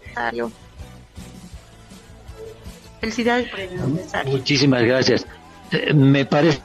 [3.03, 4.31] Felicidades por el aniversario.
[4.31, 5.27] Muchísimas gracias.
[5.73, 6.61] Eh, me parece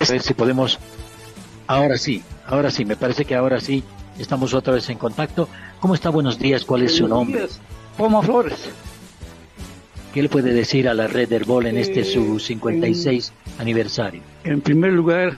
[0.00, 0.78] a ver si podemos
[1.66, 3.84] ahora sí, ahora sí, me parece que ahora sí
[4.18, 5.50] estamos otra vez en contacto.
[5.80, 6.08] ¿Cómo está?
[6.08, 7.46] Buenos días, ¿cuál es su nombre?
[7.98, 8.70] Poma Flores.
[10.14, 14.22] ¿Qué le puede decir a la red Herbol en este su 56 aniversario?
[14.44, 15.36] En primer lugar,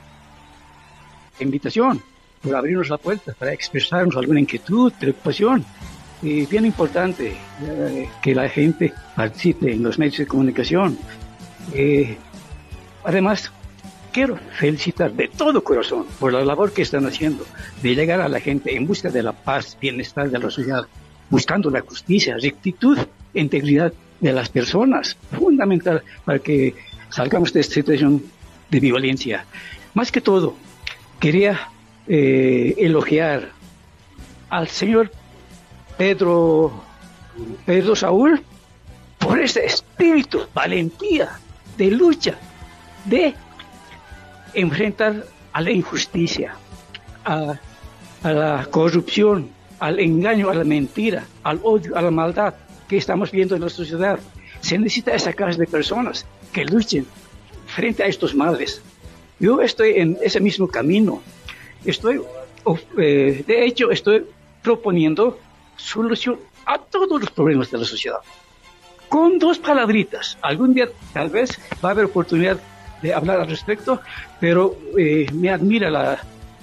[1.41, 2.01] invitación
[2.43, 5.65] por abrirnos la puerta para expresarnos alguna inquietud, preocupación.
[6.23, 10.99] Y bien importante eh, que la gente participe en los medios de comunicación.
[11.73, 12.17] Eh,
[13.05, 13.51] además,
[14.13, 17.45] quiero felicitar de todo corazón por la labor que están haciendo
[17.83, 20.87] de llegar a la gente en busca de la paz, bienestar de la sociedad,
[21.31, 22.99] buscando la justicia, rectitud,
[23.33, 26.75] integridad de las personas, fundamental para que
[27.09, 28.23] salgamos de esta situación
[28.71, 29.47] de violencia.
[29.95, 30.55] Más que todo,
[31.19, 31.71] quería
[32.13, 33.51] eh, elogiar
[34.49, 35.13] al señor
[35.97, 36.73] Pedro,
[37.65, 38.43] Pedro Saúl
[39.17, 41.39] por ese espíritu, valentía,
[41.79, 42.35] de lucha,
[43.05, 43.33] de
[44.55, 46.57] enfrentar a la injusticia,
[47.25, 47.55] a,
[48.25, 52.55] la corrupción, al engaño, a la mentira, al odio, a la maldad
[52.89, 54.19] que estamos viendo en la sociedad.
[54.61, 57.07] Se necesita esa clase de personas que luchen
[57.67, 58.83] frente a estos males.
[59.39, 61.23] Yo estoy en ese mismo camino.
[61.85, 62.21] Estoy,
[62.99, 64.25] eh, de hecho, estoy
[64.63, 65.39] proponiendo
[65.77, 68.19] solución a todos los problemas de la sociedad.
[69.09, 70.39] Con dos palabritas.
[70.43, 72.59] Algún día tal vez va a haber oportunidad
[73.03, 74.01] de hablar al respecto,
[74.39, 76.21] pero eh, me admira la,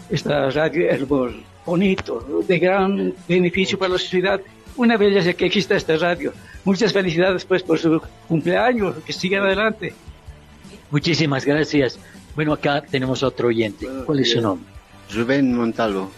[0.10, 4.40] esta radio Herbol, bonito, de gran beneficio para la sociedad.
[4.78, 6.32] Una belleza que exista esta radio.
[6.64, 9.94] Muchas felicidades pues por su cumpleaños, que sigan adelante.
[10.92, 12.00] Muchísimas gracias.
[12.36, 13.88] Bueno, acá tenemos otro oyente.
[14.06, 14.77] ¿Cuál es su nombre?
[15.14, 16.12] Rubén Montalvo.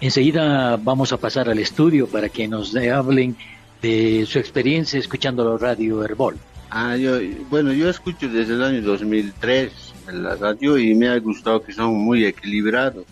[0.00, 3.36] Enseguida vamos a pasar al estudio para que nos hablen
[3.80, 6.36] de su experiencia escuchando la radio Herbol.
[6.70, 7.18] Ah, yo,
[7.50, 9.72] bueno, yo escucho desde el año 2003
[10.08, 13.04] en la radio y me ha gustado que son muy equilibrados.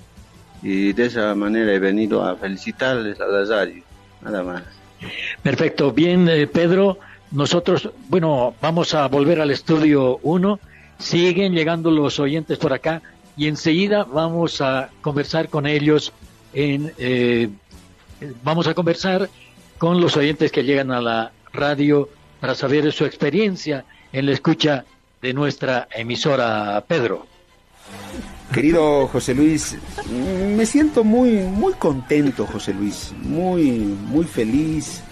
[0.62, 3.82] Y de esa manera he venido a felicitarles a la radio,
[4.22, 4.62] nada más.
[5.42, 6.98] Perfecto, bien, eh, Pedro.
[7.30, 10.58] Nosotros, bueno, vamos a volver al estudio 1.
[10.98, 13.00] Siguen llegando los oyentes por acá
[13.36, 16.12] y enseguida vamos a conversar con ellos
[16.52, 17.48] en, eh,
[18.42, 19.28] vamos a conversar
[19.78, 22.08] con los oyentes que llegan a la radio
[22.40, 24.84] para saber su experiencia en la escucha
[25.22, 27.26] de nuestra emisora Pedro.
[28.52, 29.76] Querido José Luis,
[30.56, 35.02] me siento muy muy contento, José Luis, muy muy feliz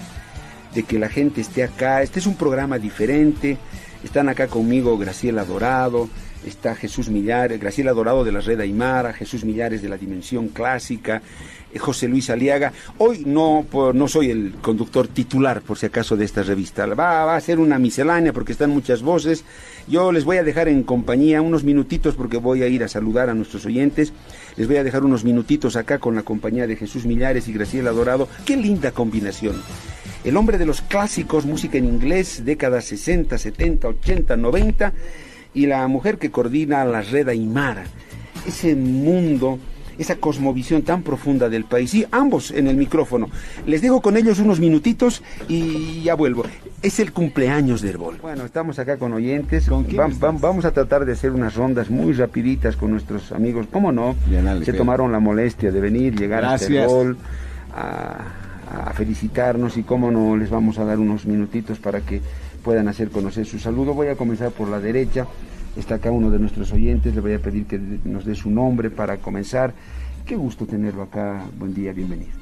[0.75, 2.03] de que la gente esté acá.
[2.03, 3.59] Este es un programa diferente.
[4.03, 6.09] Están acá conmigo Graciela Dorado,
[6.47, 11.23] está Jesús Millares, Graciela Dorado de la Red Aymara, Jesús Millares de la Dimensión Clásica,
[11.73, 12.73] eh, José Luis Aliaga.
[12.99, 16.87] Hoy no, no soy el conductor titular, por si acaso, de esta revista.
[16.87, 19.45] Va, va a ser una miscelánea porque están muchas voces.
[19.87, 23.31] Yo les voy a dejar en compañía unos minutitos porque voy a ir a saludar
[23.31, 24.13] a nuestros oyentes.
[24.57, 27.91] Les voy a dejar unos minutitos acá con la compañía de Jesús Millares y Graciela
[27.91, 28.29] Dorado.
[28.45, 29.63] Qué linda combinación.
[30.25, 34.93] El hombre de los clásicos, música en inglés, décadas 60, 70, 80, 90
[35.59, 37.83] y la mujer que coordina la red Aymara.
[38.47, 39.59] Ese mundo,
[39.99, 41.93] esa cosmovisión tan profunda del país.
[41.95, 43.29] Y ambos en el micrófono.
[43.67, 46.45] Les dejo con ellos unos minutitos y ya vuelvo.
[46.81, 48.19] Es el cumpleaños del Herbol.
[48.23, 49.69] Bueno, estamos acá con oyentes.
[50.21, 53.67] vamos a tratar de hacer unas rondas muy rapiditas con nuestros amigos.
[53.73, 54.15] ¿Cómo no?
[54.65, 57.17] Se tomaron la molestia de venir, llegar a este Herbol,
[57.75, 62.21] a felicitarnos y cómo no les vamos a dar unos minutitos para que
[62.69, 63.95] puedan hacer conocer su saludo.
[63.95, 65.27] Voy a comenzar por la derecha.
[65.75, 67.15] Está acá uno de nuestros oyentes.
[67.15, 69.73] Le voy a pedir que nos dé su nombre para comenzar.
[70.27, 71.45] Qué gusto tenerlo acá.
[71.59, 72.33] Buen día, bienvenido.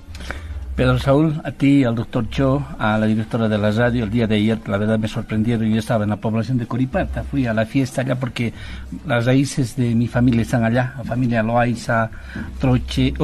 [0.75, 4.27] Pedro Saúl, a ti, al doctor Cho, a la directora de la radio, el día
[4.27, 7.55] de ayer, la verdad me sorprendieron, yo estaba en la población de Coripata, fui a
[7.55, 8.53] la fiesta allá porque
[9.07, 12.11] las raíces de mi familia están allá, la familia Loaiza,
[12.59, 13.15] Troche,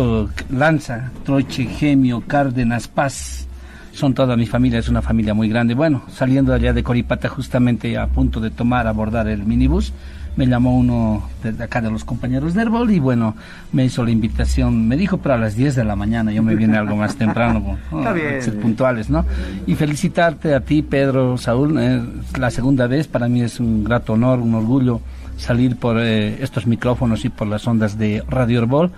[0.50, 3.48] Lanza, Troche, Gemio, Cárdenas, Paz,
[3.92, 5.74] son toda mi familia, es una familia muy grande.
[5.74, 9.92] Bueno, saliendo allá de Coripata, justamente a punto de tomar, abordar el minibús,
[10.34, 13.36] me llamó uno de acá de los compañeros de Herbol y bueno,
[13.70, 16.54] me hizo la invitación, me dijo, pero a las 10 de la mañana, yo me
[16.54, 18.40] vine algo más temprano, Está bien.
[18.40, 19.26] ser puntuales, ¿no?
[19.66, 22.00] Y felicitarte a ti, Pedro, Saúl, eh,
[22.38, 25.02] la segunda vez, para mí es un grato honor, un orgullo
[25.36, 28.90] salir por eh, estos micrófonos y por las ondas de Radio Herbol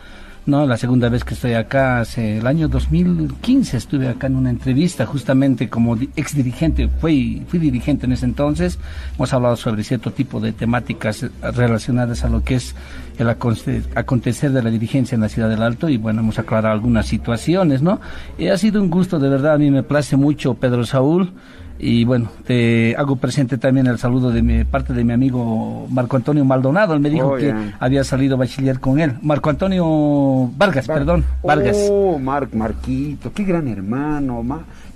[0.47, 4.51] No, la segunda vez que estoy acá, hace el año 2015 estuve acá en una
[4.51, 8.78] entrevista justamente como ex dirigente, fui, fui dirigente en ese entonces,
[9.16, 12.74] hemos hablado sobre cierto tipo de temáticas relacionadas a lo que es
[13.16, 17.07] el acontecer de la dirigencia en la ciudad del Alto y bueno, hemos aclarado algunas
[17.07, 18.03] situaciones, ¿no?
[18.36, 21.32] Y ha sido un gusto, de verdad, a mí me place mucho Pedro Saúl,
[21.79, 26.16] y bueno, te hago presente también el saludo de mi parte de mi amigo Marco
[26.16, 26.95] Antonio Maldonado.
[26.95, 29.14] Él me dijo oh, que había salido bachiller con él.
[29.22, 31.25] Marco Antonio Vargas, perdón.
[31.43, 31.77] Vargas.
[31.91, 34.45] Oh, Mar Marquito, qué gran hermano.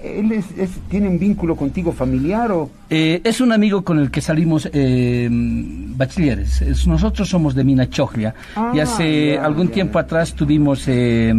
[0.03, 0.47] ¿Él es,
[0.89, 2.71] tiene un vínculo contigo familiar o...?
[2.89, 6.87] Eh, es un amigo con el que salimos eh, bachilleres.
[6.87, 8.35] nosotros somos de Minachoglia.
[8.73, 10.85] y ah, hace algún tiempo atrás tuvimos...
[10.87, 11.35] Eh,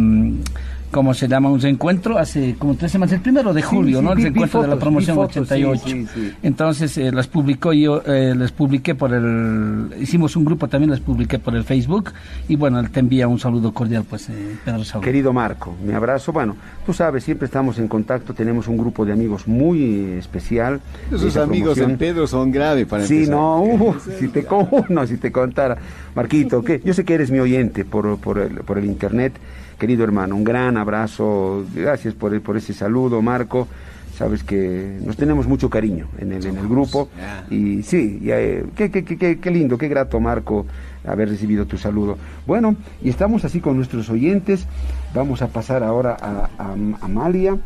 [0.90, 1.48] ¿cómo se llama?
[1.50, 4.12] Un reencuentro hace como tres semanas, el primero de julio, ¿no?
[4.12, 5.96] El reencuentro de la promoción 88.
[6.42, 11.00] Entonces eh, las publicó yo, eh, les publiqué por el, hicimos un grupo también, les
[11.00, 12.12] publiqué por el Facebook
[12.48, 15.04] y bueno, te envía un saludo cordial, pues, eh, Pedro Saúl.
[15.04, 16.32] Querido Marco, mi abrazo.
[16.32, 20.80] Bueno, tú sabes, siempre estamos en contacto, tenemos un grupo de amigos muy especial.
[21.12, 24.46] Esos amigos en Pedro son graves para Sí, no, uh, si te,
[24.88, 25.76] no, si te contara.
[26.14, 26.80] Marquito, ¿qué?
[26.84, 29.32] yo sé que eres mi oyente por, por, el, por el internet
[29.80, 33.66] querido hermano, un gran abrazo, gracias por, por ese saludo, Marco.
[34.16, 37.08] Sabes que nos tenemos mucho cariño en el, en el grupo.
[37.48, 40.66] Y sí, eh, qué, qué, qué, qué, lindo, qué grato, Marco,
[41.08, 42.18] haber recibido tu saludo.
[42.46, 44.66] Bueno, y estamos así con nuestros oyentes.
[45.14, 47.56] Vamos a pasar ahora a, Amalia.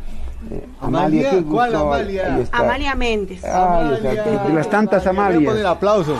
[0.49, 2.47] Eh, Amalia, ¿cuál Amalia?
[2.53, 3.41] Amalia Méndez.
[3.41, 5.43] De las tantas Amalias.
[5.43, 6.19] Poner aplausos.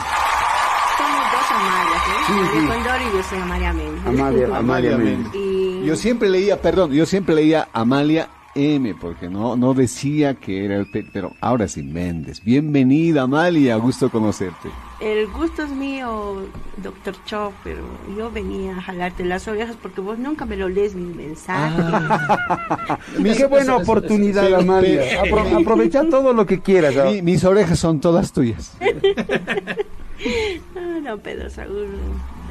[0.97, 2.23] Somos dos Amalias, ¿eh?
[2.27, 3.09] Sí, sí.
[3.13, 4.05] y yo soy Amalia Méndez.
[4.05, 5.44] Amalia, Amalia Méndez.
[5.86, 10.77] Yo siempre leía, perdón, yo siempre leía Amalia M, porque no, no decía que era
[10.77, 12.43] el pero ahora sí, Méndez.
[12.43, 14.69] Bienvenida, Amalia, gusto conocerte.
[14.99, 16.41] El gusto es mío,
[16.77, 17.83] doctor Cho, pero
[18.17, 21.86] yo venía a jalarte las orejas porque vos nunca me lo lees mis mensajes.
[21.88, 22.97] Ah.
[23.38, 25.21] Qué buena oportunidad, Amalia.
[25.21, 26.95] aprovecha todo lo que quieras.
[27.21, 28.75] mis orejas son todas tuyas.
[31.03, 31.89] no, Pedro Saúl,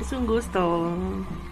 [0.00, 0.96] es un gusto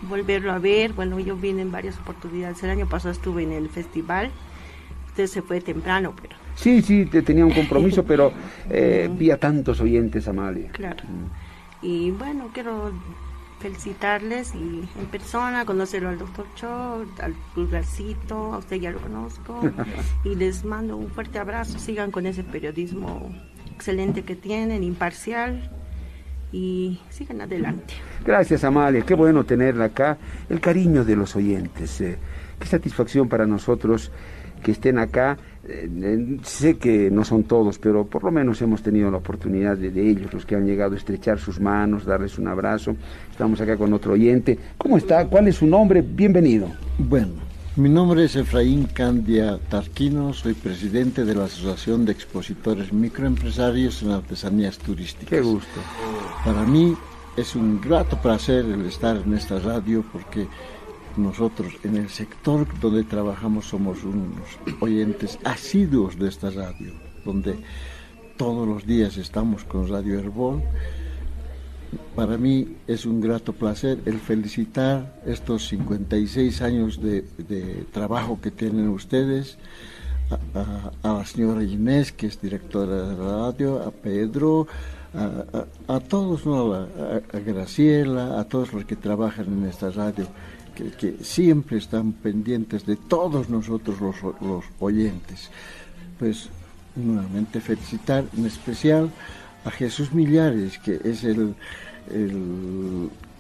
[0.03, 0.93] volverlo a ver.
[0.93, 2.62] Bueno, yo vine en varias oportunidades.
[2.62, 4.30] El año pasado estuve en el festival.
[5.09, 6.36] Usted se fue temprano, pero...
[6.55, 8.32] Sí, sí, tenía un compromiso, pero
[8.70, 10.70] eh, vi a tantos oyentes, Amalia.
[10.72, 11.05] Claro.
[11.05, 11.86] Mm.
[11.86, 12.93] Y bueno, quiero
[13.61, 19.61] felicitarles y en persona, conocerlo al doctor Cho, al pulgarcito, a usted ya lo conozco,
[20.24, 23.32] y les mando un fuerte abrazo, sigan con ese periodismo
[23.72, 25.70] excelente que tienen, imparcial,
[26.53, 27.95] y sigan adelante.
[28.25, 32.19] Gracias Amalia, qué bueno tenerla acá, el cariño de los oyentes, eh,
[32.59, 34.13] qué satisfacción para nosotros
[34.63, 35.37] que estén acá.
[35.65, 39.91] Eh, sé que no son todos, pero por lo menos hemos tenido la oportunidad de,
[39.91, 42.97] de, ellos, los que han llegado a estrechar sus manos, darles un abrazo.
[43.31, 44.59] Estamos acá con otro oyente.
[44.79, 45.27] ¿Cómo está?
[45.27, 46.03] ¿Cuál es su nombre?
[46.03, 46.69] Bienvenido.
[46.99, 54.03] Bueno, mi nombre es Efraín Candia Tarquino, soy presidente de la Asociación de Expositores Microempresarios
[54.03, 55.31] en Artesanías Turísticas.
[55.31, 55.81] Qué gusto.
[56.45, 56.95] Para mí
[57.37, 60.47] es un grato placer el estar en esta radio porque
[61.16, 66.93] nosotros en el sector donde trabajamos somos unos oyentes asiduos de esta radio,
[67.25, 67.57] donde
[68.37, 70.62] todos los días estamos con Radio Herbol
[72.14, 77.22] para mí es un grato placer el felicitar estos 56 años de,
[77.93, 79.59] trabajo que tienen ustedes,
[80.55, 84.66] a, la señora Inés, que es directora de radio, a Pedro,
[85.88, 90.26] a, todos, a, Graciela, a todos los que trabajan en esta radio,
[90.74, 93.97] que, siempre están pendientes de todos nosotros
[94.40, 95.51] los oyentes.
[96.18, 96.49] Pues
[96.95, 99.11] nuevamente felicitar en especial
[99.65, 101.55] a Jesús Millares, que es el,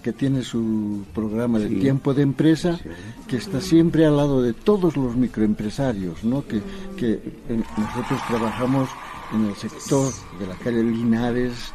[0.02, 2.78] que tiene su programa de tiempo de empresa,
[3.26, 6.44] que está siempre al lado de todos los microempresarios, ¿no?
[6.46, 6.60] que,
[6.96, 8.88] que nosotros trabajamos
[9.32, 11.72] en el sector de la calle Linares,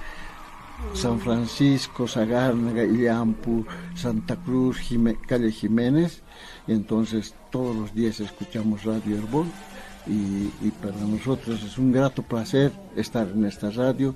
[0.94, 4.80] San Francisco, Sagarna, Illampu, Santa Cruz,
[5.28, 6.22] calle Jiménez,
[6.68, 9.48] y entonces todos los días escuchamos Radio Herbol
[10.10, 14.16] y, para nosotros es un grato placer estar en esta radio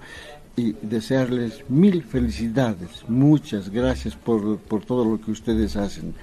[0.56, 3.04] y desearles mil felicidades.
[3.08, 6.14] Muchas gracias por, todo lo que ustedes hacen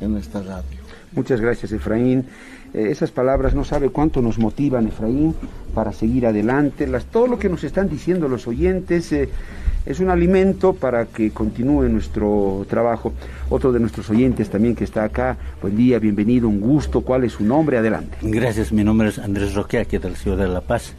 [0.00, 0.78] en, esta radio.
[1.12, 2.26] Muchas gracias, Efraín.
[2.74, 5.34] Eh, esas palabras no sabe cuánto nos motivan, Efraín,
[5.74, 6.86] para seguir adelante.
[6.86, 9.12] Las, todo lo que nos están diciendo los oyentes.
[9.12, 9.28] Eh,
[9.88, 13.14] es un alimento para que continúe nuestro trabajo.
[13.48, 17.32] Otro de nuestros oyentes también que está acá, buen día, bienvenido, un gusto, ¿cuál es
[17.32, 17.78] su nombre?
[17.78, 18.18] Adelante.
[18.20, 20.92] Gracias, mi nombre es Andrés Roque, aquí de la ciudad de La Paz.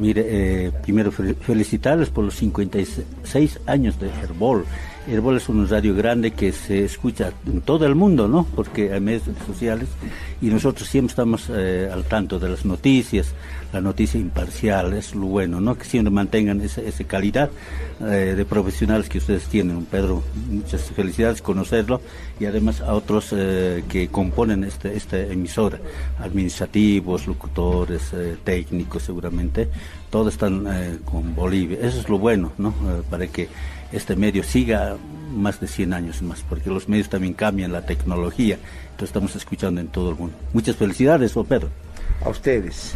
[0.00, 4.64] Mire, eh, primero felicitarles por los 56 años de Herbol
[5.06, 8.46] Herbol es una radio grande que se escucha en todo el mundo, ¿no?
[8.54, 9.88] Porque hay medios sociales
[10.40, 13.34] y nosotros siempre estamos eh, al tanto de las noticias,
[13.72, 15.76] la noticia imparcial, es lo bueno, ¿no?
[15.76, 17.50] Que siempre mantengan esa, calidad
[18.00, 20.22] eh, de profesionales que ustedes tienen, Pedro.
[20.48, 22.00] Muchas felicidades conocerlo
[22.40, 25.80] y además a otros eh, que componen este, esta emisora,
[26.18, 28.10] administrativos, locutores,
[28.42, 29.68] técnicos seguramente,
[30.08, 30.66] todos están
[31.04, 31.78] con Bolivia.
[31.82, 32.72] Eso es lo bueno, ¿no?
[33.10, 33.48] Para que
[33.94, 34.96] este medio siga
[35.34, 39.80] más de 100 años más, porque los medios también cambian la tecnología, entonces estamos escuchando
[39.80, 40.36] en todo el mundo.
[40.52, 41.68] Muchas felicidades, oh Pedro.
[42.24, 42.94] A ustedes.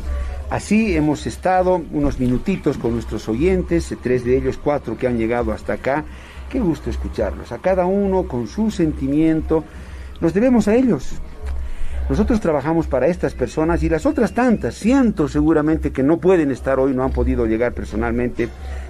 [0.50, 5.52] Así hemos estado unos minutitos con nuestros oyentes, tres de ellos, cuatro que han llegado
[5.52, 6.04] hasta acá.
[6.50, 9.64] Qué gusto escucharlos, a cada uno con su sentimiento.
[10.20, 11.10] Nos debemos a ellos.
[12.08, 16.78] Nosotros trabajamos para estas personas y las otras tantas, cientos seguramente que no pueden estar
[16.78, 18.48] hoy, no han podido llegar personalmente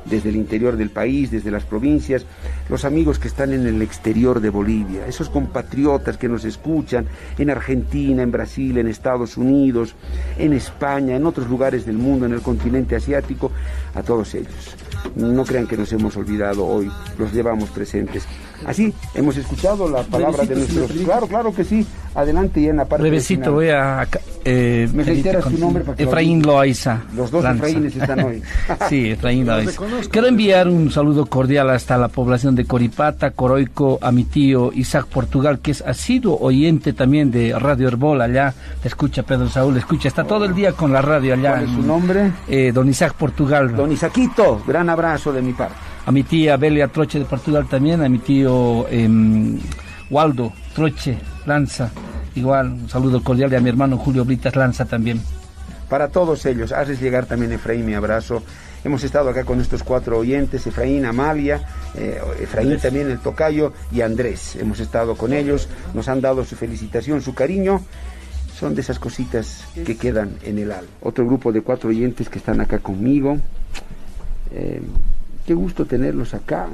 [0.09, 2.25] desde el interior del país, desde las provincias,
[2.69, 7.07] los amigos que están en el exterior de Bolivia, esos compatriotas que nos escuchan
[7.39, 9.95] en Argentina, en Brasil, en Estados Unidos,
[10.39, 13.53] en España, en otros lugares del mundo, en el continente asiático,
[13.95, 14.77] a todos ellos.
[15.15, 18.27] No crean que nos hemos olvidado hoy, los llevamos presentes.
[18.67, 20.89] Así, hemos escuchado la palabra de nuestros...
[20.89, 21.87] señor Claro, claro que sí.
[22.15, 24.07] Adelante ya en la parte voy a...
[24.45, 26.43] Eh, ¿Me reiteras tu nombre para que Efraín?
[26.43, 27.03] Loaiza.
[27.15, 27.67] Los dos Lanza.
[27.67, 28.43] Efraínes están hoy.
[28.89, 29.81] sí, Efraín Loaiza.
[30.11, 35.07] Quiero enviar un saludo cordial hasta la población de Coripata, Coroico, a mi tío Isaac
[35.07, 38.55] Portugal, que es asiduo oyente también de Radio Herbol allá.
[38.83, 41.51] Te escucha Pedro Saúl, escucha, está todo el día con la radio allá.
[41.53, 42.33] ¿Cuál es su nombre?
[42.49, 43.77] Eh, don Isaac Portugal.
[43.77, 45.77] Don Isaquito, gran abrazo de mi parte.
[46.09, 49.59] A mi tía Belia Troche de Portugal también, a mi tío em,
[50.09, 51.91] Waldo Troche Lanza,
[52.35, 55.21] igual, un saludo cordial y a mi hermano Julio Britas Lanza también.
[55.91, 58.43] Para todos ellos, haces llegar también Efraín mi abrazo.
[58.85, 61.61] Hemos estado acá con estos cuatro oyentes, Efraín, Amalia,
[61.95, 64.57] eh, Efraín también el tocayo y Andrés.
[64.57, 67.83] Hemos estado con ellos, nos han dado su felicitación, su cariño.
[68.59, 70.89] Son de esas cositas que quedan en el alma.
[71.03, 73.37] Otro grupo de cuatro oyentes que están acá conmigo.
[74.53, 74.81] Eh,
[75.49, 76.66] qué gusto tenerlos acá.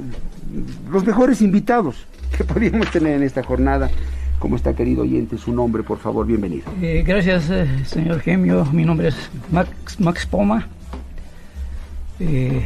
[0.91, 1.95] Los mejores invitados
[2.37, 3.89] que podríamos tener en esta jornada.
[4.37, 5.37] ¿Cómo está, querido oyente?
[5.37, 6.65] Su nombre, por favor, bienvenido.
[6.81, 8.65] Eh, gracias, eh, señor Gemio.
[8.65, 9.15] Mi nombre es
[9.49, 10.67] Max, Max Poma.
[12.19, 12.65] Eh,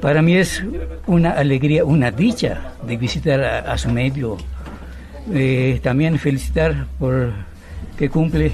[0.00, 0.62] para mí es
[1.08, 4.36] una alegría, una dicha de visitar a, su medio.
[5.82, 7.32] También felicitar por
[7.98, 8.52] que cumple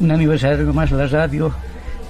[0.00, 1.52] un aniversario más la radio.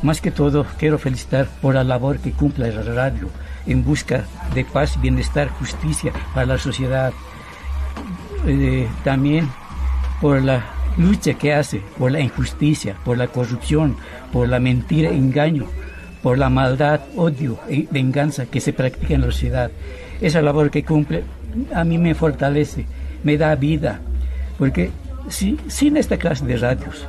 [0.05, 3.31] Más que todo, quiero felicitar por la labor que cumple la radio
[3.67, 7.15] en busca de paz, bienestar, justicia para la sociedad.
[8.47, 9.49] Eh, también
[10.21, 10.63] por la
[10.99, 13.97] lucha que hace, por la injusticia, por la corrupción,
[14.31, 15.65] por la mentira, engaño,
[16.23, 19.71] por la maldad, odio y venganza que se practica en la sociedad.
[20.21, 21.25] Esa labor que cumple
[21.75, 22.85] a mí me fortalece,
[23.23, 24.03] me da vida,
[24.59, 24.91] porque
[25.31, 27.09] si, sin esta clase de radios,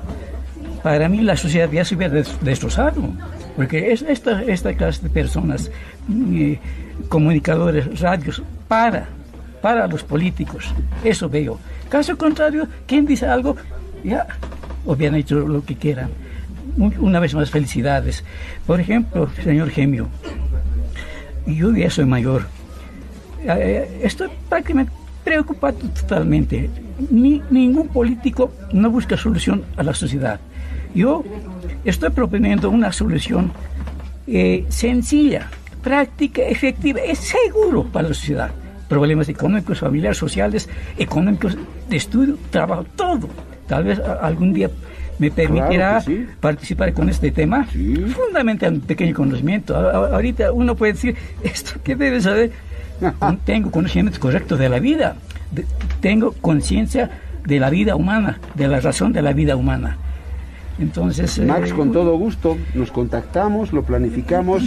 [0.86, 3.02] para mí la sociedad ya se hubiera des- destrozado,
[3.56, 4.44] porque es esta,
[4.76, 5.72] clase de personas,
[6.32, 6.60] eh,
[7.10, 9.08] comunicadores, radios, para,
[9.64, 11.58] para los políticos, eso veo.
[11.90, 13.56] Caso contrario, quien dice algo,
[14.04, 14.28] ya
[14.86, 16.10] hubieran hecho lo que quieran.
[16.78, 18.24] Una vez más, felicidades.
[18.68, 20.08] Por ejemplo, señor Gemio,
[21.48, 22.46] yo ya soy mayor.
[23.44, 24.92] Eh, estoy prácticamente
[25.24, 26.70] preocupado totalmente.
[27.10, 30.40] Ni, ningún político no busca solución a la sociedad.
[30.96, 31.24] Yo
[31.84, 33.52] estoy proponiendo una solución
[34.28, 35.50] eh, sencilla,
[35.84, 38.52] práctica, efectiva, es seguro para la sociedad.
[38.88, 41.58] Problemas económicos, familiares, sociales, económicos,
[41.90, 43.28] de estudio, trabajo, todo.
[43.68, 44.70] Tal vez algún día
[45.20, 46.26] me permitirá Claro sí.
[46.40, 47.66] participar con este tema.
[48.16, 49.76] Fundamental, un pequeño conocimiento.
[49.76, 52.52] Ahorita uno puede decir, esto que debe saber.
[53.46, 55.18] Tengo conocimiento correcto de la vida.
[55.52, 55.66] De-
[56.00, 57.10] tengo conciencia
[57.46, 59.98] de la vida humana, de la razón de la vida humana.
[60.80, 64.64] Entonces, eh, Max, con todo gusto, nos contactamos, lo planificamos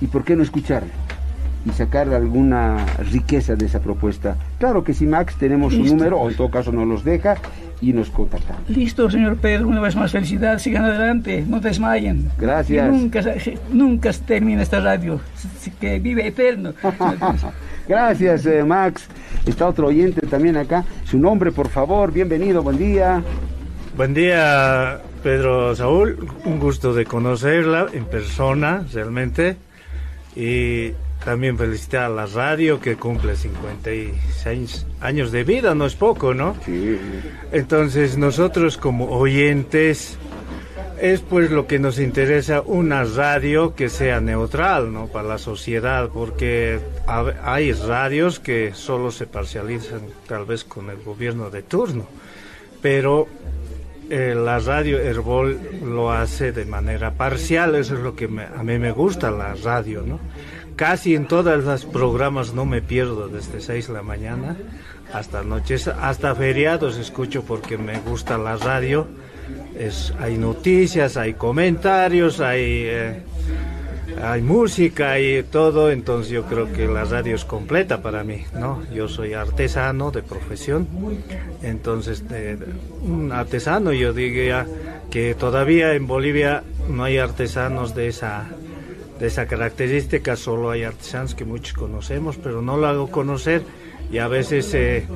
[0.00, 0.88] y ¿por qué no escucharlo?
[1.66, 4.36] Y sacar alguna riqueza de esa propuesta.
[4.58, 7.36] Claro que sí, Max, tenemos su número, o en todo caso nos los deja
[7.80, 8.68] y nos contactamos.
[8.68, 12.30] Listo, señor Pedro, una vez más felicidades, sigan adelante, no desmayen.
[12.38, 12.86] Gracias.
[12.86, 15.20] Y nunca, se- nunca se termina esta radio,
[15.80, 16.72] que vive eterno.
[17.88, 19.06] Gracias, eh, Max.
[19.46, 20.84] Está otro oyente también acá.
[21.04, 23.22] Su nombre, por favor, bienvenido, buen día.
[23.96, 26.28] Buen día, Pedro Saúl.
[26.44, 29.56] Un gusto de conocerla en persona, realmente.
[30.36, 30.90] Y
[31.24, 36.54] también felicitar a la radio que cumple 56 años de vida, no es poco, ¿no?
[36.66, 36.98] Sí.
[37.52, 40.18] Entonces, nosotros como oyentes,
[41.00, 45.06] es pues lo que nos interesa, una radio que sea neutral, ¿no?
[45.06, 51.48] Para la sociedad, porque hay radios que solo se parcializan tal vez con el gobierno
[51.48, 52.06] de turno,
[52.82, 53.26] pero
[54.10, 58.62] eh, la radio Herbol lo hace de manera parcial, eso es lo que me- a
[58.62, 60.20] mí me gusta la radio, ¿no?
[60.76, 64.56] Casi en todos los programas no me pierdo desde 6 de la mañana
[65.12, 69.06] hasta noches, hasta feriados escucho porque me gusta la radio.
[69.78, 73.22] Es, hay noticias, hay comentarios, hay, eh,
[74.22, 78.82] hay música, hay todo, entonces yo creo que la radio es completa para mí, ¿no?
[78.94, 80.86] Yo soy artesano de profesión,
[81.62, 82.58] entonces de-
[83.02, 84.66] un artesano yo diría
[85.10, 88.46] que todavía en Bolivia no hay artesanos de esa
[89.18, 93.62] de esa característica, solo hay artesanos que muchos conocemos, pero no lo hago conocer
[94.10, 95.06] y a veces eh,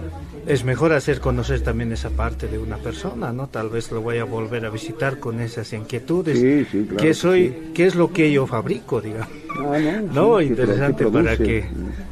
[0.49, 3.49] es mejor hacer conocer también esa parte de una persona, ¿no?
[3.49, 6.39] Tal vez lo voy a volver a visitar con esas inquietudes.
[6.39, 7.49] Sí, sí, claro ¿Qué soy?
[7.49, 7.73] sí.
[7.75, 9.29] ¿Qué es lo que yo fabrico, digamos?
[9.61, 11.65] Ah, no, No, interesante que para que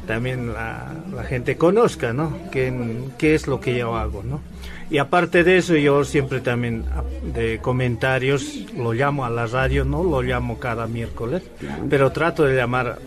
[0.05, 2.37] también la, la gente conozca, ¿no?
[2.51, 2.71] ¿Qué,
[3.17, 4.41] qué es lo que yo hago, ¿no?
[4.89, 7.03] Y aparte de eso, yo siempre también a-
[7.35, 11.41] de comentarios lo llamo a la radio, no lo llamo cada miércoles,
[11.89, 12.99] pero trato de llamar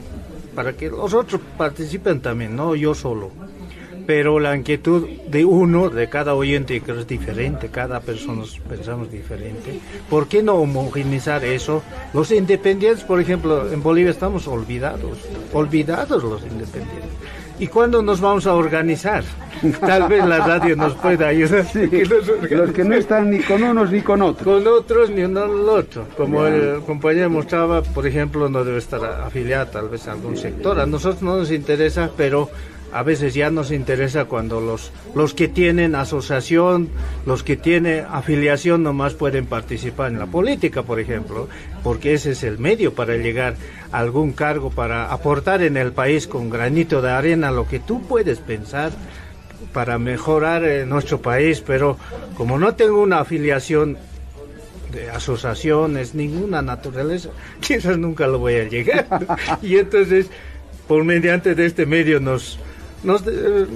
[0.55, 3.31] para que los otros participen también, no yo solo.
[4.11, 9.79] Pero la inquietud de uno, de cada oyente, que es diferente, cada persona pensamos diferente.
[10.09, 11.81] ¿Por qué no homogeneizar eso?
[12.13, 15.17] Los independientes, por ejemplo, en Bolivia estamos olvidados,
[15.53, 17.09] olvidados los independientes.
[17.61, 19.23] ¿Y cuándo nos vamos a organizar?
[19.81, 21.65] Tal vez la radio nos pueda ayudar.
[21.71, 24.43] que nos Los que no están ni con unos ni con otros.
[24.43, 26.07] Con otros ni uno al otro.
[26.17, 26.49] Como Ya.
[26.49, 30.81] el compañero mostraba, por ejemplo, no debe estar afiliado tal vez a algún sector.
[30.81, 32.51] A nosotros no nos interesa, pero
[32.93, 36.89] a veces ya nos interesa cuando los, los que tienen asociación,
[37.27, 41.49] los que tienen afiliación nomás pueden participar en la política, por ejemplo,
[41.83, 43.55] porque ese es el medio para llegar
[43.93, 48.03] a algún cargo, para aportar en el país con granito de arena lo que tú
[48.03, 48.91] puedes pensar
[49.73, 51.97] para mejorar eh, nuestro país, pero
[52.37, 53.99] como no tengo una afiliación
[54.91, 57.31] de asociaciones, ninguna naturaleza,
[57.61, 59.07] quizás nunca lo voy a llegar.
[59.63, 60.27] y entonces,
[60.89, 62.59] por mediante de este medio nos,
[63.03, 63.67] nos eh,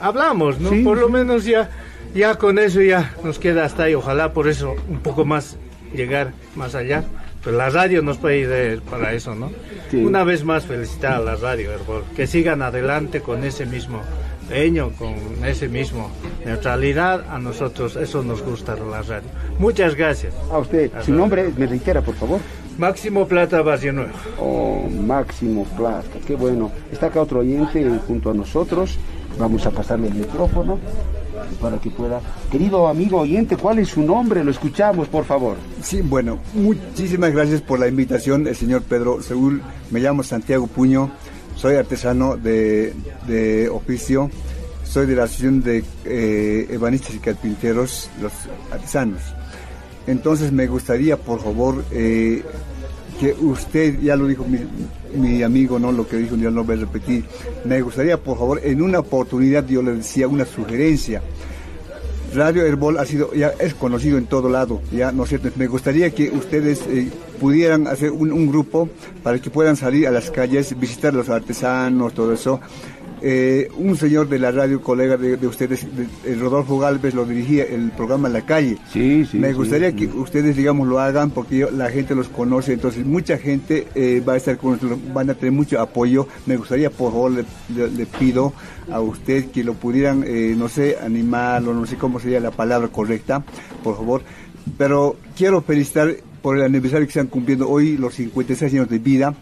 [0.00, 0.70] hablamos, ¿no?
[0.84, 1.70] por lo menos ya,
[2.14, 3.94] ya con eso ya nos queda hasta ahí.
[3.94, 5.56] Ojalá por eso un poco más
[5.94, 7.04] llegar más allá.
[7.44, 9.52] Pero la radio nos puede ir para eso, ¿no?
[9.92, 12.02] Una vez más felicitar a la radio, Herbol.
[12.16, 14.02] Que sigan adelante con ese mismo
[14.42, 16.10] empeño, con ese mismo
[16.44, 17.24] neutralidad.
[17.30, 19.28] A nosotros eso nos gusta la radio.
[19.60, 20.34] Muchas gracias.
[20.50, 22.40] A usted, su nombre me reitera, por favor.
[22.78, 24.12] Máximo Plata Barrio Nuevo.
[24.38, 26.70] Oh, Máximo Plata, qué bueno.
[26.92, 28.98] Está acá otro oyente junto a nosotros.
[29.38, 30.78] Vamos a pasarle el micrófono
[31.60, 32.20] para que pueda.
[32.50, 34.44] Querido amigo oyente, ¿cuál es su nombre?
[34.44, 35.56] Lo escuchamos, por favor.
[35.82, 39.62] Sí, bueno, muchísimas gracias por la invitación, el señor Pedro Seúl.
[39.90, 41.10] Me llamo Santiago Puño,
[41.54, 42.94] soy artesano de,
[43.26, 44.30] de oficio,
[44.84, 48.32] soy de la Asociación de eh, Ebanistas y Carpinteros, los
[48.72, 49.20] artesanos.
[50.06, 52.42] Entonces me gustaría, por favor, eh,
[53.18, 54.58] que usted, ya lo dijo mi,
[55.18, 55.90] mi amigo, ¿no?
[55.90, 57.24] Lo que dijo, ya no voy a repetir.
[57.64, 61.22] Me gustaría, por favor, en una oportunidad, yo le decía una sugerencia.
[62.34, 65.48] Radio Herbol ha sido, ya es conocido en todo lado, ya, ¿no es cierto?
[65.56, 67.08] Me gustaría que ustedes eh,
[67.40, 68.90] pudieran hacer un, un grupo
[69.22, 72.60] para que puedan salir a las calles, visitar a los artesanos, todo eso.
[73.22, 77.24] Eh, un señor de la radio, colega de, de ustedes, de- el Rodolfo Galvez, lo
[77.24, 78.76] dirigía el programa La Calle.
[78.92, 79.38] Sí, sí.
[79.38, 79.96] Me gustaría sí.
[79.96, 84.22] que ustedes, digamos, lo hagan porque yo- la gente los conoce, entonces mucha gente eh,
[84.26, 86.28] va a estar con nosotros, van a tener mucho apoyo.
[86.44, 87.44] Me gustaría, por favor, le,
[87.74, 88.52] le- le pido
[88.90, 92.88] a usted que lo pudieran, eh, no sé, animarlo, no sé cómo sería la palabra
[92.88, 93.42] correcta,
[93.82, 94.22] por favor.
[94.76, 99.34] Pero quiero felicitar por el aniversario que están cumpliendo hoy, los 56 años de vida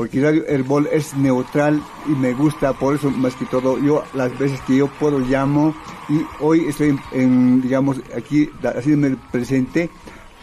[0.00, 4.38] porque Radio Herbol es neutral y me gusta, por eso más que todo, yo las
[4.38, 5.74] veces que yo puedo llamo
[6.08, 9.90] y hoy estoy en, digamos, aquí haciéndome el presente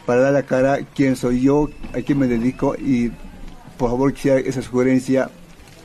[0.06, 3.12] para dar la cara quién soy yo, a quién me dedico y
[3.80, 5.32] por favor que sea esa sugerencia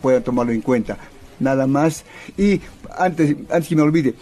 [0.03, 0.99] puedan tomarlo en cuenta.
[1.41, 2.05] Nada más.
[2.37, 2.61] Y
[2.99, 4.15] antes, antes que me olvide,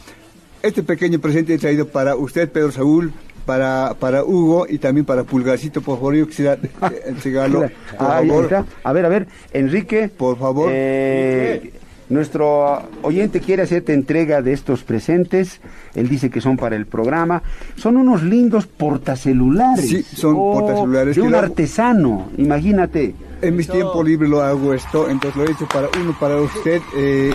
[0.62, 3.12] este pequeño presente he traído para usted, Pedro Saúl,
[3.50, 7.62] para, para Hugo y también para Pulgarcito, por favor, yo quisiera eh, entregarlo.
[7.98, 8.64] Por favor.
[8.84, 10.08] A ver, a ver, Enrique.
[10.08, 10.70] Por favor.
[10.72, 11.72] Eh,
[12.10, 15.60] nuestro oyente quiere hacerte entrega de estos presentes.
[15.96, 17.42] Él dice que son para el programa.
[17.74, 19.88] Son unos lindos portacelulares.
[19.88, 23.16] Sí, son Oh, portacelulares De un artesano, imagínate.
[23.42, 26.80] En mis tiempos libres lo hago esto, entonces lo he hecho para uno para usted
[26.96, 27.34] eh,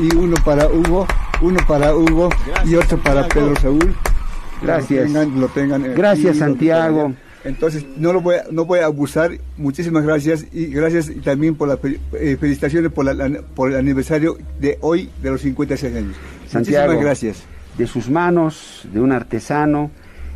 [0.00, 1.06] y uno para Hugo,
[1.40, 2.30] uno para Hugo
[2.64, 3.94] y otro para Pedro Saúl.
[4.62, 5.10] Gracias.
[5.10, 7.14] Lo tengan, lo tengan, eh, Gracias, Santiago.
[7.44, 9.32] Entonces, no lo voy a, no voy a abusar.
[9.56, 11.78] Muchísimas gracias y gracias también por las
[12.14, 16.16] eh, felicitaciones por, la, por el aniversario de hoy de los 56 años.
[16.48, 17.42] Santiago, Muchísimas gracias.
[17.78, 19.90] De sus manos, de un artesano,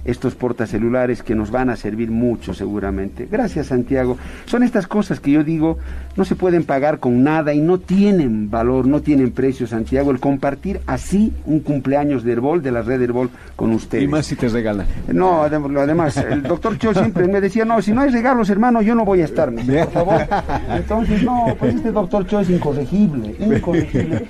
[0.04, 3.28] estos portacelulares que nos van a servir mucho seguramente.
[3.30, 4.16] Gracias Santiago.
[4.46, 5.78] Son estas cosas que yo digo
[6.16, 10.10] no se pueden pagar con nada y no tienen valor, no tienen precio Santiago.
[10.10, 14.00] El compartir así un cumpleaños de Herbol, de la red Herbol con usted.
[14.00, 14.86] Y más si te regalan.
[15.12, 18.94] No, además, el doctor Cho siempre me decía, no, si no hay regalos hermano, yo
[18.94, 20.20] no voy a estar, por favor.
[20.70, 24.24] Entonces, no, pues este doctor Cho es incorregible, incorregible.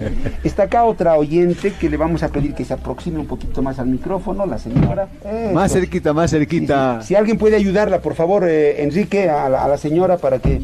[0.45, 3.79] Está acá otra oyente que le vamos a pedir que se aproxime un poquito más
[3.79, 5.09] al micrófono, la señora.
[5.53, 7.01] Más cerquita, más cerquita.
[7.03, 10.61] Si alguien puede ayudarla, por favor, eh, Enrique, a la, a la, señora para que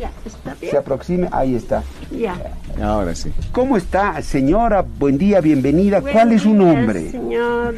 [0.60, 1.28] se aproxime.
[1.32, 1.82] Ahí está.
[2.10, 2.36] Ya.
[2.82, 3.32] Ahora sí.
[3.52, 4.84] ¿Cómo está, señora?
[4.98, 6.00] Buen día, bienvenida.
[6.00, 7.10] Buen ¿Cuál es su nombre?
[7.10, 7.74] Señor,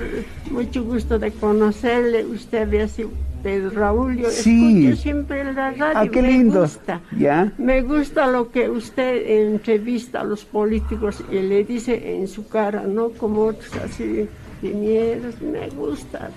[0.51, 2.25] mucho gusto de conocerle.
[2.25, 2.97] Usted es
[3.43, 4.17] Pedro Raúl.
[4.19, 4.87] Yo Sí.
[4.89, 5.85] escucho siempre la radio.
[5.95, 6.63] Ah, qué me lindo.
[6.63, 7.01] gusta.
[7.17, 7.53] ¿Ya?
[7.59, 12.83] Me gusta lo que usted entrevista a los políticos y le dice en su cara,
[12.83, 14.29] no como otros así de.
[14.61, 16.31] Me gusta.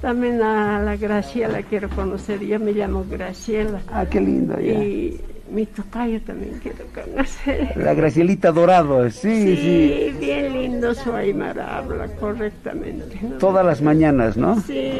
[0.00, 2.40] También a la Graciela quiero conocer.
[2.40, 3.80] Yo me llamo Graciela.
[3.90, 4.72] Ah, qué lindo, ya.
[4.72, 5.20] Y
[5.50, 7.72] mi tocayo también quiero conocer.
[7.76, 9.56] La Gracielita Dorado, sí, sí.
[9.56, 13.18] Sí, bien lindo su Aymara habla correctamente.
[13.22, 13.38] ¿no?
[13.38, 14.60] Todas las mañanas, ¿no?
[14.62, 14.92] Sí,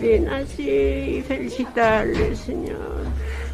[0.00, 3.07] bien así, felicitarle, señor.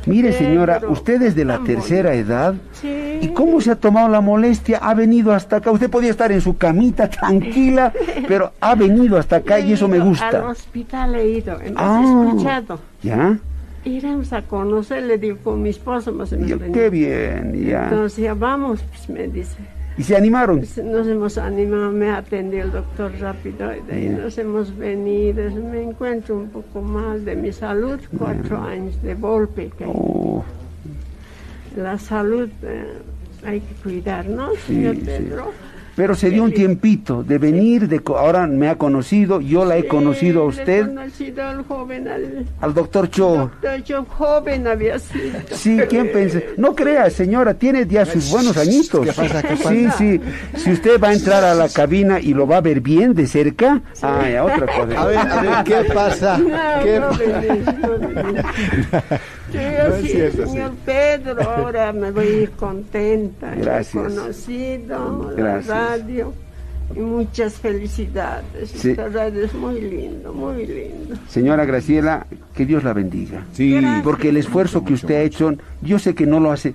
[0.06, 2.54] Mire, señora, usted es de la tercera edad.
[2.72, 3.18] Sí.
[3.22, 4.78] ¿Y cómo se ha tomado la molestia?
[4.82, 5.70] Ha venido hasta acá.
[5.70, 7.92] Usted podía estar en su camita tranquila,
[8.28, 10.44] pero ha venido hasta acá y eso me Al gusta.
[10.46, 12.02] hospital he ido, Ah.
[12.04, 12.78] escuchado.
[13.02, 13.38] ¿Ya?
[13.84, 16.58] Iremos a conocer, le digo con mi esposo más o menos.
[16.72, 17.84] Qué bien, ya.
[17.84, 19.56] Entonces, ya vamos, pues me dice.
[19.96, 20.58] ¿Y se animaron?
[20.58, 25.48] Pues, Nos hemos animado, me atendió el doctor rápido y de ahí nos hemos venido.
[25.50, 29.70] Me encuentro un poco mal de mi salud, cuatro años de golpe.
[29.78, 30.44] que- Oh.
[31.76, 32.84] La salud eh,
[33.44, 35.02] hay que cuidar, ¿no, Sí, señor sí.
[35.96, 39.76] Pero se dio un tiempito de venir, de co- ahora me ha conocido, yo la
[39.76, 43.36] he conocido a usted, conocido al joven, al al doctor Cho.
[43.36, 45.38] doctor, yo joven había sido.
[45.52, 46.40] Sí, ¿quién piensa?
[46.56, 49.06] No crea, señora, tiene ya sus buenos añitos.
[49.06, 49.42] ¿Qué pasa?
[49.42, 49.70] ¿Qué pasa?
[49.70, 50.20] Sí, sí.
[50.56, 53.26] Si usted va a entrar a la cabina y lo va a ver bien de
[53.28, 55.00] cerca, ah, ya, otra cosa.
[55.00, 56.38] A ver, a ver, ¿qué pasa?
[56.38, 57.98] No, ¿Qué no pa- venís, no
[59.54, 63.54] Sí, No es señor Pedro, ahora me voy a ir contenta.
[63.54, 64.12] Gracias.
[64.14, 65.66] Conocido Gracias.
[65.66, 66.32] la radio
[66.94, 68.70] y muchas felicidades.
[68.70, 68.90] Sí.
[68.90, 71.16] Esta radio es muy lindo, muy lindo.
[71.28, 73.44] Señora Graciela, que Dios la bendiga.
[73.52, 73.80] Sí.
[74.02, 76.74] Porque el esfuerzo que usted ha hecho, yo sé que no lo hace,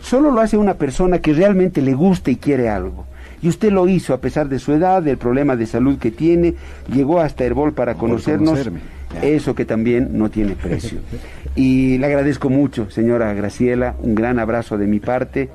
[0.00, 3.06] solo lo hace una persona que realmente le gusta y quiere algo.
[3.42, 6.54] Y usted lo hizo a pesar de su edad, del problema de salud que tiene,
[6.92, 8.80] llegó hasta Herbol para conocernos, conocerme.
[9.22, 10.98] eso que también no tiene precio.
[11.56, 15.48] Y le agradezco mucho, señora Graciela, un gran abrazo de mi parte.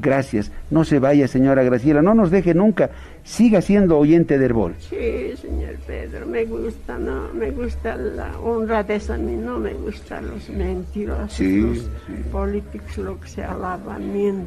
[0.00, 0.52] Gracias.
[0.70, 2.90] No se vaya, señora Graciela, no nos deje nunca.
[3.24, 4.74] Siga siendo oyente de Herbol.
[4.78, 7.32] Sí, señor Pedro, me gusta, ¿no?
[7.34, 12.12] Me gusta la honradez a mí, no me gustan los mentirosos, Sí, los sí.
[12.30, 14.46] políticos, lo que se alaban.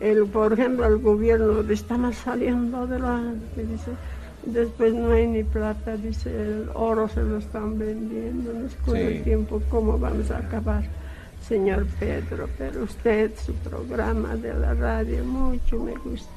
[0.00, 3.20] El, por ejemplo, el gobierno estamos saliendo de la...
[3.56, 3.90] dice,
[4.52, 9.00] después no hay ni plata, dice, el oro se lo están vendiendo, no con Sí.
[9.02, 10.84] el tiempo cómo vamos a acabar.
[11.46, 16.30] Señor Pedro, pero usted, su programa de la radio, mucho me gusta.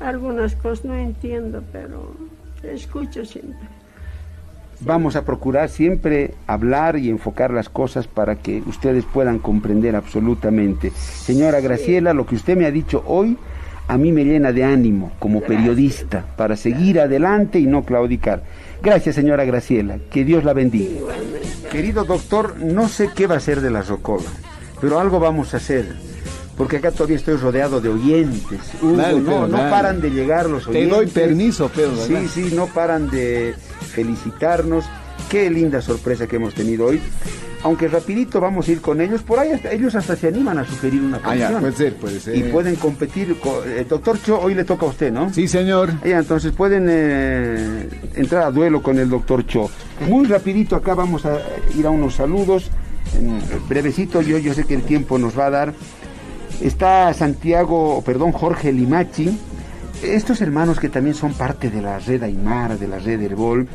[0.00, 2.12] Algunas cosas no entiendo, pero
[2.62, 3.68] escucho siempre.
[4.80, 10.90] Vamos a procurar siempre hablar y enfocar las cosas para que ustedes puedan comprender absolutamente.
[10.90, 13.36] Señora Graciela, lo que usted me ha dicho hoy
[13.88, 18.42] a mí me llena de ánimo como periodista para seguir adelante y no claudicar.
[18.82, 19.98] Gracias, señora Graciela.
[20.10, 21.00] Que Dios la bendiga.
[21.72, 24.24] Querido doctor, no sé qué va a ser de la Rocola,
[24.80, 25.86] pero algo vamos a hacer.
[26.56, 28.60] Porque acá todavía estoy rodeado de oyentes.
[28.82, 29.70] Hugo, Dale, no, Pedro, no dale.
[29.70, 30.90] paran de llegar los Te oyentes.
[30.90, 32.28] doy permiso, Pedro, Sí, dale.
[32.28, 34.84] sí, no paran de felicitarnos.
[35.30, 37.00] Qué linda sorpresa que hemos tenido hoy.
[37.64, 40.64] Aunque rapidito vamos a ir con ellos, por ahí hasta- ellos hasta se animan a
[40.64, 41.60] sugerir una Ah, ya, canción.
[41.60, 42.36] puede ser, puede ser.
[42.36, 43.36] Y pueden competir.
[43.40, 45.32] co- eh, doctor Cho, hoy le toca a usted, ¿no?
[45.32, 45.90] Sí, señor.
[46.04, 49.68] Ya, entonces pueden eh, entrar a duelo con el doctor Cho.
[50.08, 51.38] Muy rapidito acá vamos a
[51.76, 52.70] ir a unos saludos.
[53.18, 55.74] En brevecito, yo, yo sé que el tiempo nos va a dar.
[56.60, 59.36] Está Santiago, perdón, Jorge Limachi.
[60.02, 63.66] Estos hermanos que también son parte de la red Aymara, de la red Herbol.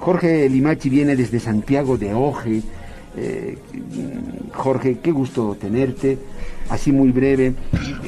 [0.00, 2.62] Jorge Limachi viene desde Santiago de Oje.
[3.16, 3.58] Eh,
[4.52, 6.18] Jorge, qué gusto tenerte.
[6.68, 7.54] Así muy breve,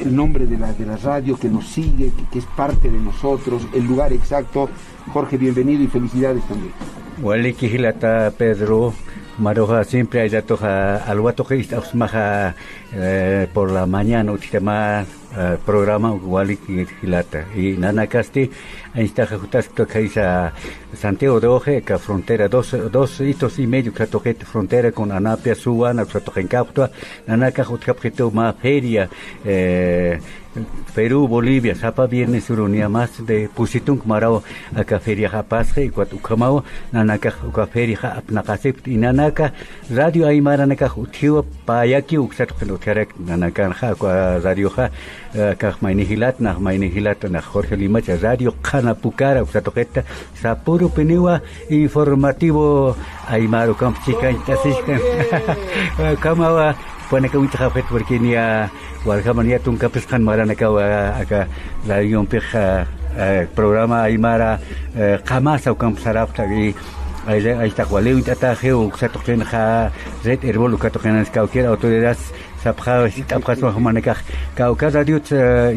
[0.01, 3.67] el nombre de la, de la radio que nos sigue, que, es parte de nosotros,
[3.75, 4.71] el lugar exacto.
[5.13, 6.73] Jorge, bienvenido y felicidades también.
[8.31, 8.95] Pedro,
[9.39, 11.57] Maroja siempre hay datos al guato que
[12.95, 14.33] eh, por la mañana,
[15.37, 16.59] uh, programa wali
[17.03, 18.51] hilata y nana casti
[18.95, 19.87] ahí está jutas que
[20.95, 25.55] Santiago de Oje que frontera dos dos hitos y medio que toque frontera con Anapia
[25.55, 26.91] Suana que toque en Captua
[27.27, 27.97] nana que jutas
[28.31, 29.09] más feria
[29.45, 30.21] eh,
[30.95, 34.43] Perú, Bolivia, Zapa Viernes Urunia más de Pusitung Marao
[34.77, 39.53] acá feria Japasje y cuatu kamao nanaka uka feria apnakasip y nanaka
[39.91, 43.95] radio aymara naka utiwa payaki uksat kelo terek nanaka ha
[44.45, 44.91] radio ha
[45.59, 51.41] kah maini hilat nah maini hilat nah Jorge Lima radio kana pukara usatoketa sapuro peniwa
[51.71, 52.95] informativo
[53.29, 55.01] aymaro kampchika intasishka
[57.13, 58.71] kamawa pone ka unta hafet porque ni a
[59.05, 60.67] warga mania tung kapes kan mara na ka
[61.21, 61.47] aka
[61.87, 62.41] la pe
[63.55, 64.59] programa aymara
[65.77, 66.75] kamp sarap tagi
[67.27, 68.91] ahí está cual le unta geo
[69.53, 69.91] ha
[70.25, 72.17] red erbol ka token ska cualquier autoridad
[72.63, 74.15] საფხას იტაფხას მოხმანეკა
[74.59, 75.29] კავკაზადიოთ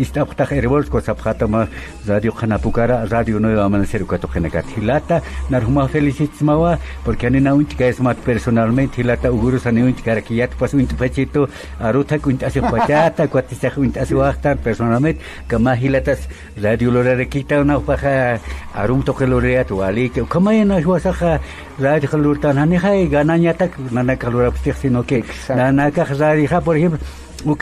[0.05, 1.61] ისტაფხთა ერბოლსკო საფხათმა
[2.07, 5.21] ზადიო ხანაპუკარა ზადიო ნო ამანსერუკა ტოხენეკა თილატა
[5.51, 6.71] ნარჰუმაფელისიცმავა
[7.05, 11.47] porque na uint que es más personalmente hilata uguru sa uint karakiat pas uint pachito
[11.79, 16.19] aruta uint ase pachata cuatisa uint ase wachtan personalmente kama hilatas
[16.61, 18.39] radio lorarekita una paja
[18.73, 21.39] arum toque loreat wali que kama na huasaja
[21.79, 26.61] radio kalurtan hani hay gananya tak nana kalura psix sino que nana ka khazari ha
[26.61, 26.99] por ejemplo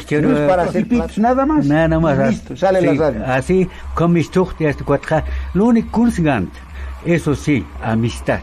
[0.07, 1.65] quiero para hacer pitos, nada más.
[1.65, 2.17] Nada más.
[2.29, 2.99] Listo, sale sí.
[3.25, 4.77] Así, con mis tuchtes,
[5.53, 6.53] lo único kunsgant,
[7.05, 8.39] eso sí, amistad.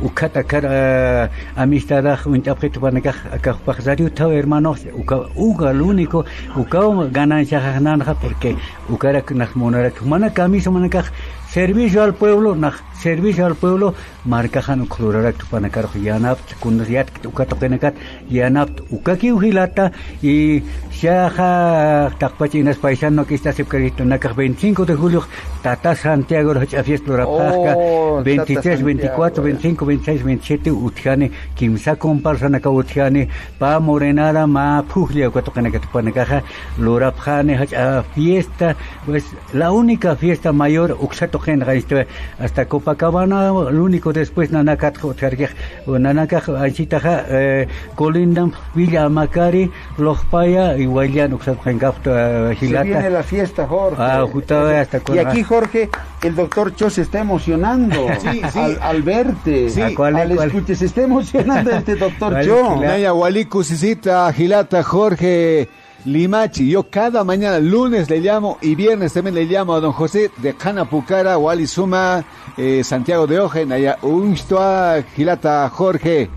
[0.00, 6.24] ukata kar amistad un tapet para que acá pasario tao hermanos uka uga lo único
[6.56, 6.80] uka
[7.12, 8.56] ganancia ganan porque
[8.88, 10.88] ukara nak monara mana camisa mana
[11.54, 12.56] servicio al pueblo
[13.00, 13.94] servicio al pueblo
[14.24, 17.94] marcajan clorarak tupanakar yanap kundiat ukat penakat
[18.28, 19.92] yanap ukaki uhilata
[20.22, 25.22] y shaja takpachinas paisano que está sepcarito nakar 25 de julio
[25.62, 27.76] tata Santiago fiesta lorapasca
[28.24, 33.28] 23 24 25 26 27 utjane kimsa comparsa naka utjane
[33.58, 36.42] pa morenada ma puglia ukat penakat tupanakaja
[36.78, 37.54] lorapjane
[38.14, 41.43] fiesta pues la única fiesta mayor uksato
[42.38, 44.98] hasta Copacabana, lo único después Nanakat
[45.86, 52.56] Nanakat Anchitaja, eh, Colindam, Villa Macari, Lojpaya y Guayán, Gilata.
[52.58, 54.02] Se viene la fiesta, Jorge.
[54.02, 54.26] Ah,
[54.80, 55.90] hasta y aquí, Jorge,
[56.22, 58.58] el doctor Cho se está emocionando sí, sí.
[58.58, 59.80] Al, al, verte, sí.
[59.80, 62.80] al, cuál, al escuche, se está emocionando este doctor Cho.
[62.80, 65.68] Naya Waliku, Sisita, Gilata, Jorge.
[66.04, 66.68] Limachi.
[66.68, 70.54] Yo cada mañana, lunes le llamo y viernes también le llamo a don José de
[70.54, 72.24] Canapucara, Wally Suma,
[72.56, 76.28] eh, Santiago de Ojen, allá Unstoa, Gilata Jorge.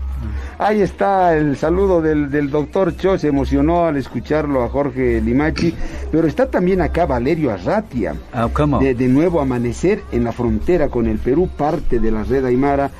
[0.58, 5.72] Ahí está el saludo del, del doctor Cho, se emocionó al escucharlo a Jorge Limachi,
[6.10, 8.48] pero está también acá Valerio Arratia, ah.
[8.80, 12.90] De, de nuevo amanecer en la frontera con el Perú, parte de la red Aymara.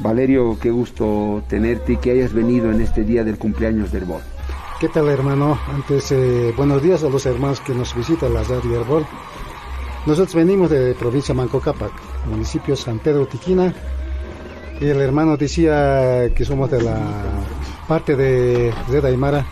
[0.00, 4.37] Valerio, qué gusto tenerte y que hayas venido en este día del cumpleaños del BOT.
[4.80, 5.58] ¿Qué tal hermano?
[5.74, 9.04] Antes, eh, buenos días a los hermanos que nos visitan la radio Herbol.
[10.06, 11.90] Nosotros venimos de provincia Mancocapac,
[12.30, 13.74] municipio San Pedro Tiquina.
[14.80, 16.96] Y el hermano decía que somos de la
[17.88, 19.44] parte de Red Aymara.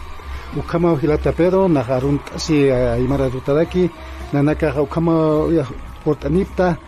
[0.56, 3.90] Ukama Ojilata Pedro, Najarun, así Aymara Rutadaki,
[4.32, 5.40] Nanaka Ukama
[6.04, 6.78] Portanipta,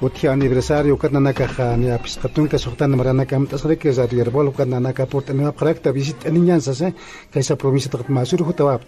[0.00, 5.92] uti aniversario kananaka ni apiskatun ka soktan maranaka mtasre ke za yerbol kananaka portana prakta
[5.92, 6.94] visit aniñan sase
[7.32, 8.82] kaisa provincia tak masur hutawap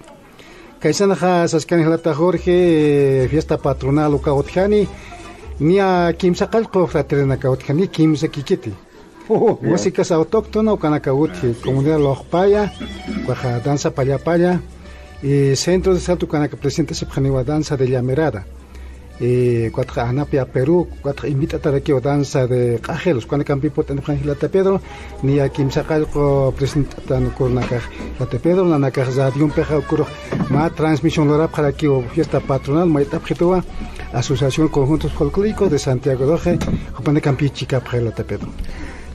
[0.80, 4.86] kaisa naja saskan hilata Jorge fiesta patronal uka utjani
[5.60, 8.72] nia kimsa qalqo fraternaka utjani kimsa kikiti
[9.62, 12.70] música autóctona ukanaka uti comunidad lojpaya
[13.26, 14.60] cuaja danza paya paya
[15.22, 17.06] y centro de salto kanaka presenta se
[17.46, 18.59] danza de llamerada eh,
[19.72, 24.48] cuatro anapia Perú, cuatro invita a aquí danza de cajelos, cuando campi por tener Gilata
[24.48, 24.80] Pedro,
[25.22, 30.04] ni a Kim Sacalco presentan con la Gilata Pedro, la Nakaza de un peja ocurre
[30.48, 33.62] más transmisión lora para aquí o fiesta patronal, maita objetiva,
[34.12, 36.58] Asociación Conjuntos Folclóricos de Santiago Doje,
[36.94, 38.48] Jopane Campi Chica Gilata Pedro.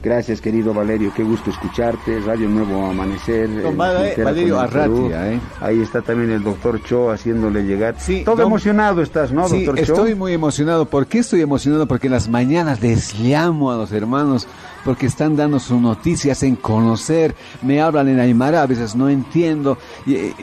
[0.06, 1.12] Gracias, querido Valerio.
[1.12, 2.20] Qué gusto escucharte.
[2.20, 3.60] Radio Nuevo Amanecer.
[3.60, 5.32] Don Valerio Arratia.
[5.32, 5.40] ¿eh?
[5.60, 7.96] Ahí está también el doctor Cho haciéndole llegar.
[7.98, 8.46] Sí, Todo don...
[8.46, 9.94] emocionado estás, ¿no, sí, doctor Cho?
[9.94, 10.84] Estoy muy emocionado.
[10.84, 11.88] ¿Por qué estoy emocionado?
[11.88, 14.46] Porque en las mañanas les llamo a los hermanos
[14.84, 19.76] porque están dando sus noticias en conocer, me hablan en Aymara, a veces no entiendo,
[20.06, 20.34] y, eh,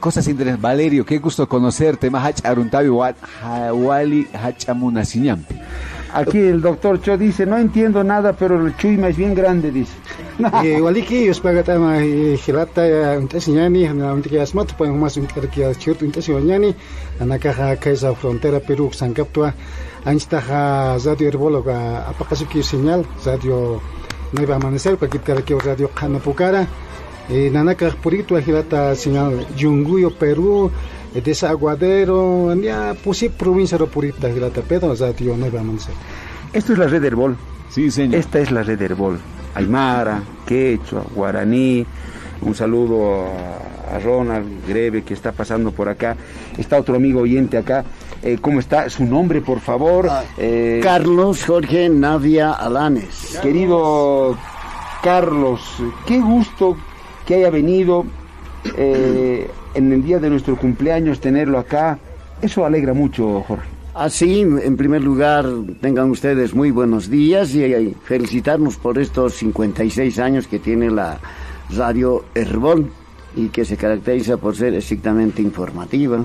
[0.00, 0.62] cosas interesantes.
[0.62, 5.56] Valerio, qué gusto conocerte, Mahach Aruntabi Wali Hachamunasiñampi.
[6.14, 9.94] Aquí el doctor Cho dice, no entiendo nada, pero el chuima es bien grande, dice.
[10.80, 16.72] Waliki, os pagatama hilata, entonces ñani, anamtiki asmat, pues más un kerkia churto, entonces ñani,
[17.18, 19.54] anakaja kaisa frontera Perú, Sancaptua,
[20.04, 23.80] anchtaja radio herbóloga, apakasuki señal, radio
[24.32, 26.66] Nueva Amanecer, para quitar aquí radio Canapucara,
[27.28, 30.70] nanaka purito hilata señal Yunguyo, Perú,
[31.22, 35.94] desaguadero, ya pusi provincia de Purita, hilata Pedro, radio Nueva Amanecer.
[36.52, 37.36] Esto es la red Herbol.
[37.68, 38.16] Sí, señor.
[38.16, 39.18] Esta es la red Herbol.
[39.54, 41.86] Aymara, Quechua, Guaraní.
[42.42, 46.16] Un saludo a, Ronald Greve que está pasando por acá.
[46.58, 47.84] Está otro amigo oyente acá.
[48.22, 48.88] Eh, ¿Cómo está?
[48.90, 50.08] Su nombre, por favor.
[50.38, 53.38] Eh, Carlos Jorge Navia Alanes.
[53.40, 54.36] Querido
[55.02, 55.60] Carlos,
[56.06, 56.76] qué gusto
[57.26, 58.04] que haya venido
[58.76, 61.98] eh, en el día de nuestro cumpleaños tenerlo acá.
[62.40, 63.68] Eso alegra mucho, Jorge.
[63.94, 65.46] Así, en primer lugar,
[65.80, 71.20] tengan ustedes muy buenos días y felicitarnos por estos 56 años que tiene la
[71.70, 72.90] radio Herbol
[73.36, 76.24] y que se caracteriza por ser estrictamente informativa.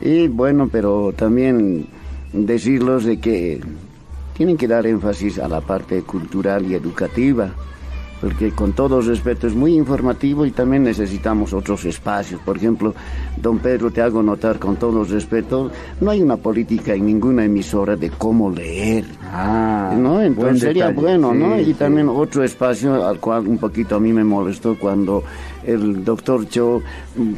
[0.00, 1.86] Y bueno, pero también
[2.32, 3.60] decirlos de que
[4.34, 7.52] tienen que dar énfasis a la parte cultural y educativa
[8.20, 12.40] porque con todo respeto es muy informativo y también necesitamos otros espacios.
[12.40, 12.94] Por ejemplo,
[13.36, 17.96] don Pedro, te hago notar con todo respeto, no hay una política en ninguna emisora
[17.96, 19.04] de cómo leer.
[19.24, 20.20] Ah, ¿no?
[20.22, 21.58] Entonces sería bueno, ¿no?
[21.60, 21.74] Y sí.
[21.74, 25.22] también otro espacio al cual un poquito a mí me molestó cuando
[25.66, 26.82] el doctor Cho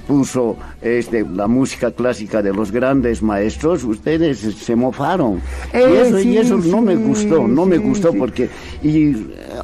[0.06, 5.40] puso este, la música clásica de los grandes maestros, ustedes se mofaron.
[5.72, 8.48] Eh, y eso, sí, y eso no me gustó, no me gustó porque
[8.82, 9.16] y eh,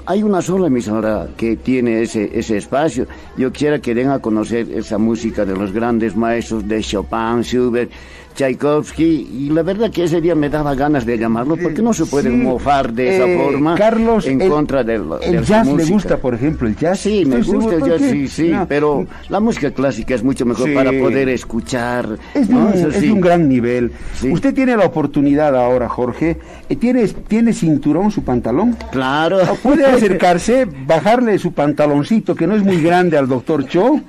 [0.06, 3.06] hay una sola emisora que tiene ese, ese espacio.
[3.36, 7.90] Yo quiero que den a conocer esa música de los grandes maestros de Chopin, Schubert,
[8.34, 12.04] Tchaikovsky, y la verdad que ese día me daba ganas de llamarlo porque no se
[12.06, 12.36] puede Sí.
[12.36, 15.66] mofar de esa Eh, forma Carlos, en el- contra de, la- de ¿El su jazz
[15.68, 16.98] le gusta, por ejemplo, el jazz?
[17.00, 18.66] Sí, me gusta el jazz, sí, sí, No.
[18.68, 20.74] pero la música clásica es mucho mejor Sí.
[20.74, 22.18] para poder escuchar.
[22.34, 22.66] Es, de ¿no?
[22.66, 23.06] un, Eso es sí.
[23.06, 23.92] de un gran nivel.
[24.30, 26.38] Usted tiene la oportunidad ahora, Jorge.
[26.68, 28.76] Eh, ¿Tiene, ¿Tiene cinturón su pantalón?
[28.90, 29.38] Claro.
[29.50, 34.00] O puede acercarse, bajarle su pantaloncito, que no es muy grande, al doctor Cho,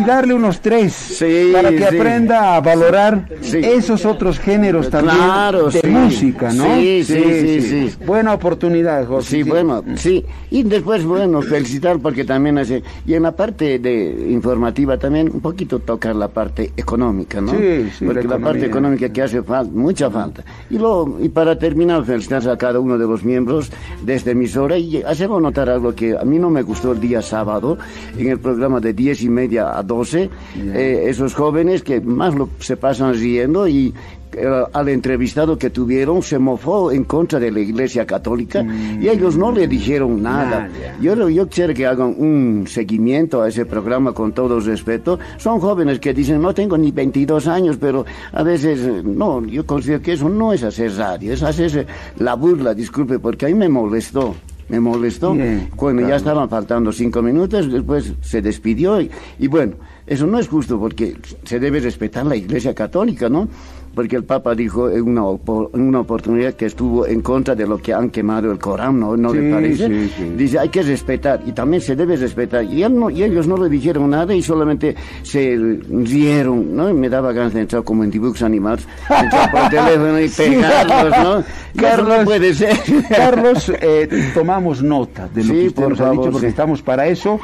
[0.00, 5.80] y darle unos tres para que aprenda a valorar esos otros géneros también Claro, de
[5.80, 5.86] sí.
[5.86, 6.76] música, ¿no?
[6.76, 7.96] Sí, sí, sí, sí.
[8.06, 9.28] Buena oportunidad, Jorge.
[9.28, 10.24] Sí, bueno, sí.
[10.50, 12.82] Y después, bueno, felicitar porque también hace...
[13.06, 17.52] Y en la parte de informativa también un poquito tocar la parte económica, ¿no?
[17.52, 20.44] Sí, sí, Porque la la, parte económica que hace falta, mucha falta.
[20.70, 23.70] Y, lo, y para terminar, felicitar a cada uno de los miembros
[24.02, 27.22] de esta emisora y hacerlo notar algo que a mí no me gustó el día
[27.22, 27.78] sábado,
[28.18, 32.48] en el programa de 10 y media a 12, eh, esos jóvenes que más lo,
[32.58, 33.94] se pasan riendo y
[34.36, 38.64] eh, al entrevistado que tuvieron se mofó en contra de la Iglesia Católica
[39.00, 40.68] y ellos no le dijeron nada.
[41.00, 45.18] Yo, yo quiero que hagan un seguimiento a ese programa con todo respeto.
[45.36, 49.64] Son jóvenes que dicen, no tengo ni 22 años, pero a veces, eh, no, yo
[49.64, 51.86] considero que eso no es hacer radio, es hacerse
[52.18, 54.34] la burla, disculpe, porque a mí me molestó.
[54.66, 56.22] Me molestó Bien, cuando ya Carlos.
[56.22, 59.74] estaban faltando cinco minutos, después se despidió y, y bueno,
[60.06, 63.48] eso no es justo porque se debe respetar la Iglesia Católica, ¿no?
[63.94, 67.92] Porque el Papa dijo en una, una oportunidad que estuvo en contra de lo que
[67.92, 69.16] han quemado el Corán, ¿no?
[69.16, 69.86] ¿No Sí, le parece?
[69.88, 70.24] sí, sí.
[70.36, 72.64] Dice, hay que respetar y también se debe respetar.
[72.64, 75.56] Y, él no, y ellos no le dijeron nada y solamente se
[75.90, 76.90] rieron, ¿no?
[76.90, 81.18] Y me daba ganas de entrar como en dibujos animados, entrar por teléfono y pegarlos,
[81.22, 81.44] ¿no?
[81.80, 82.76] Carlos, no puede ser.
[83.08, 86.46] Carlos, eh, tomamos nota de lo que usted por nos ha dicho, porque.
[86.46, 86.50] Mm.
[86.50, 87.40] estamos para eso.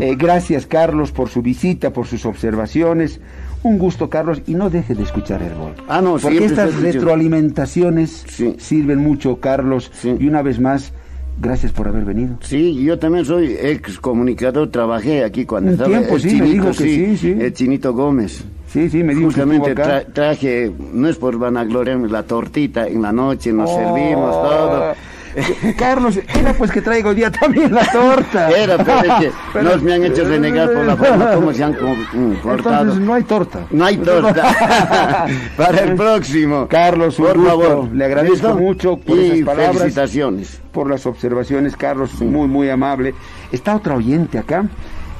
[0.00, 3.20] Eh, gracias, Carlos, por su visita, por sus observaciones.
[3.64, 5.72] Un gusto, Carlos, y no deje de escuchar el gol.
[5.88, 8.24] Ah, no, Porque estas retroalimentaciones
[8.58, 9.90] sirven mucho, Carlos.
[10.04, 10.92] Y una vez más,
[11.40, 12.36] gracias por haber venido.
[12.42, 16.32] Sí, yo también soy ex comunicador, trabajé aquí cuando Un estaba tiempo, el sí, me
[16.34, 17.30] Chinito, dijo que sí, sí.
[17.40, 18.44] el Chinito Gómez.
[18.68, 20.02] Sí, sí, me dijo que Justamente acá.
[20.02, 23.76] tra- traje, no es por vanagloriarme, la tortita en la noche, nos Oh.
[23.76, 24.92] servimos todo.
[25.78, 28.50] Carlos, era pues que traigo hoy día también la torta.
[28.50, 31.64] Era, pero es que Pero- nos me han hecho renegar por la forma como se
[31.64, 31.96] han co-
[32.42, 32.80] cortado.
[32.82, 33.66] Entonces no hay torta.
[33.70, 35.26] No hay torta.
[35.56, 36.68] Para el próximo.
[36.68, 37.50] Carlos, un por gusto.
[37.50, 37.88] favor.
[37.92, 38.54] Le agradezco ¿Listo?
[38.56, 39.78] mucho por y esas palabras.
[39.78, 40.60] felicitaciones.
[40.72, 43.14] Por las observaciones, Carlos, muy, muy amable.
[43.52, 44.64] Está otra oyente acá.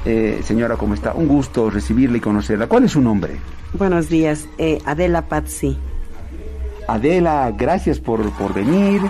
[0.05, 1.13] Eh, señora, ¿cómo está?
[1.13, 2.67] Un gusto recibirla y conocerla.
[2.67, 3.37] ¿Cuál es su nombre?
[3.73, 5.77] Buenos días, eh, Adela Pazzi.
[6.87, 9.01] Adela, gracias por, por venir.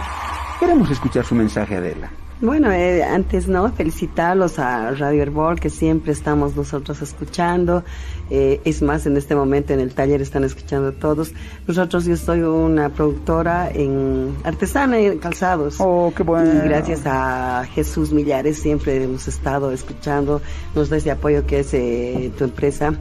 [0.60, 2.10] Queremos escuchar su mensaje, Adela.
[2.42, 7.86] Bueno, eh, antes no, felicitarlos a Radio Herbol, que siempre estamos nosotros escuchando.
[8.30, 11.32] Eh, es más, en este momento en el taller están escuchando todos.
[11.66, 15.78] Nosotros, yo soy una productora en artesana en calzados.
[15.80, 16.54] Oh, qué bueno.
[16.54, 20.42] Y gracias a Jesús Millares siempre hemos estado escuchando,
[20.76, 22.94] nos da ese apoyo que es eh, tu empresa.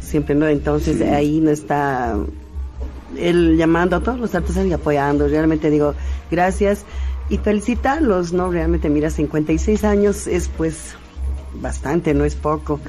[0.00, 0.46] Siempre, ¿no?
[0.46, 2.16] Entonces ahí no está
[3.18, 5.28] él llamando a todos los artesanos y apoyando.
[5.28, 5.94] Realmente digo,
[6.30, 6.84] gracias
[7.28, 8.50] y felicitarlos, ¿no?
[8.50, 10.94] Realmente, mira, 56 años es pues
[11.54, 12.80] bastante, no es poco.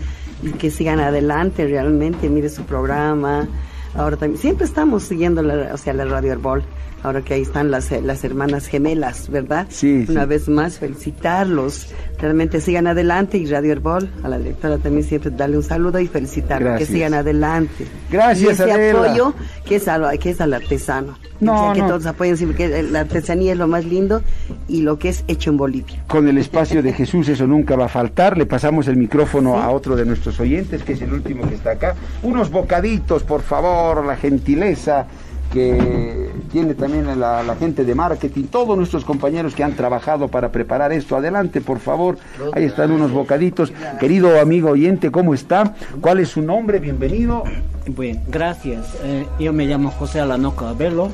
[0.41, 3.47] Y que sigan adelante realmente, mire su programa.
[3.95, 6.63] Ahora también, siempre estamos siguiendo la, o sea, la Radio Herbol.
[7.03, 9.67] Ahora que ahí están las, las hermanas gemelas, ¿verdad?
[9.69, 10.05] Sí.
[10.07, 11.87] Una vez más, felicitarlos.
[12.23, 16.07] Realmente sigan adelante y Radio Herbol, a la directora también siempre darle un saludo y
[16.07, 16.69] felicitarlos.
[16.69, 16.87] Gracias.
[16.87, 17.85] Que sigan adelante.
[18.09, 18.99] Gracias, y ese Adela.
[19.03, 19.33] apoyo
[19.65, 21.17] que es, al, que es al artesano.
[21.41, 21.87] No, O sea, que no.
[21.89, 24.21] todos apoyen siempre, que la artesanía es lo más lindo
[24.69, 26.01] y lo que es hecho en Bolivia.
[26.07, 28.37] Con el espacio de Jesús eso nunca va a faltar.
[28.37, 31.71] Le pasamos el micrófono a otro de nuestros oyentes, que es el último que está
[31.71, 31.93] acá.
[32.21, 35.07] Unos bocaditos, por favor, la gentileza
[35.53, 40.51] que tiene también la, la gente de marketing, todos nuestros compañeros que han trabajado para
[40.51, 41.15] preparar esto.
[41.15, 42.17] Adelante, por favor.
[42.53, 43.71] Ahí están unos bocaditos.
[43.99, 45.75] Querido amigo oyente, ¿cómo está?
[46.01, 46.79] ¿Cuál es su nombre?
[46.79, 47.43] Bienvenido.
[47.87, 48.97] Bueno, gracias.
[49.03, 51.09] Eh, yo me llamo José Alanoca Abelo.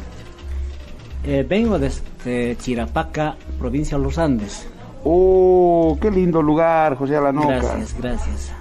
[1.25, 4.67] Eh, vengo desde Chirapaca, provincia de los Andes.
[5.03, 7.55] Oh, qué lindo lugar, José Alanoca.
[7.55, 8.51] Gracias, gracias.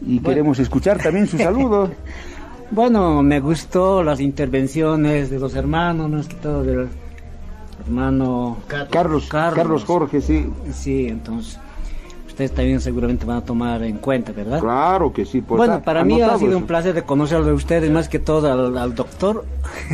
[0.00, 1.90] Y queremos escuchar también su saludo.
[2.70, 6.88] Bueno, me gustó las intervenciones de los hermanos, más que todo del
[7.84, 8.58] hermano
[8.90, 10.46] Carlos, Carlos Jorge, sí.
[10.72, 11.58] Sí, entonces
[12.26, 14.60] ustedes también seguramente van a tomar en cuenta, ¿verdad?
[14.60, 15.40] Claro que sí.
[15.40, 16.58] pues, bueno, a- para mí ha sido eso.
[16.58, 19.44] un placer de conocerlo de ustedes, más que todo al, al doctor.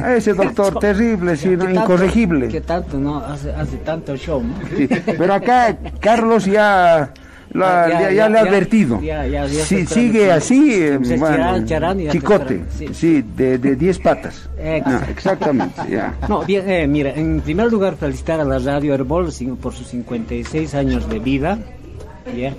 [0.09, 2.49] Ese doctor terrible, sí, no, tanto- incorregible.
[2.49, 3.19] Que tanto, ¿no?
[3.19, 4.55] Hace, hace tanto show, ¿no?
[4.77, 7.13] Sí, Pero acá Carlos ya,
[7.55, 9.01] la- Ah, Ya, ya, ya, le ha advertido.
[9.01, 13.77] ya, Si sigue así, Sí, eh, pues, bueno, charán, charán chicote, esperando, sí, de, de
[13.77, 14.49] 10 patas.
[14.59, 14.91] Exacto.
[14.91, 16.15] No, exactamente, ya.
[16.29, 19.31] No, bien, eh, mira, en primer lugar felicitar a la Radio Herbol
[19.61, 21.59] por sus 56 años de vida,
[22.37, 22.53] ¿ya?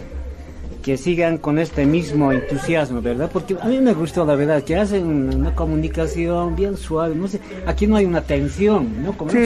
[0.85, 3.27] Que sigan con este mismo entusiasmo, ¿verdad?
[3.33, 7.39] Porque a mí me gustó, la verdad, que hacen una comunicación bien suave, no sé,
[7.65, 9.13] aquí no hay una tensión, ¿no?
[9.17, 9.39] Como Sí,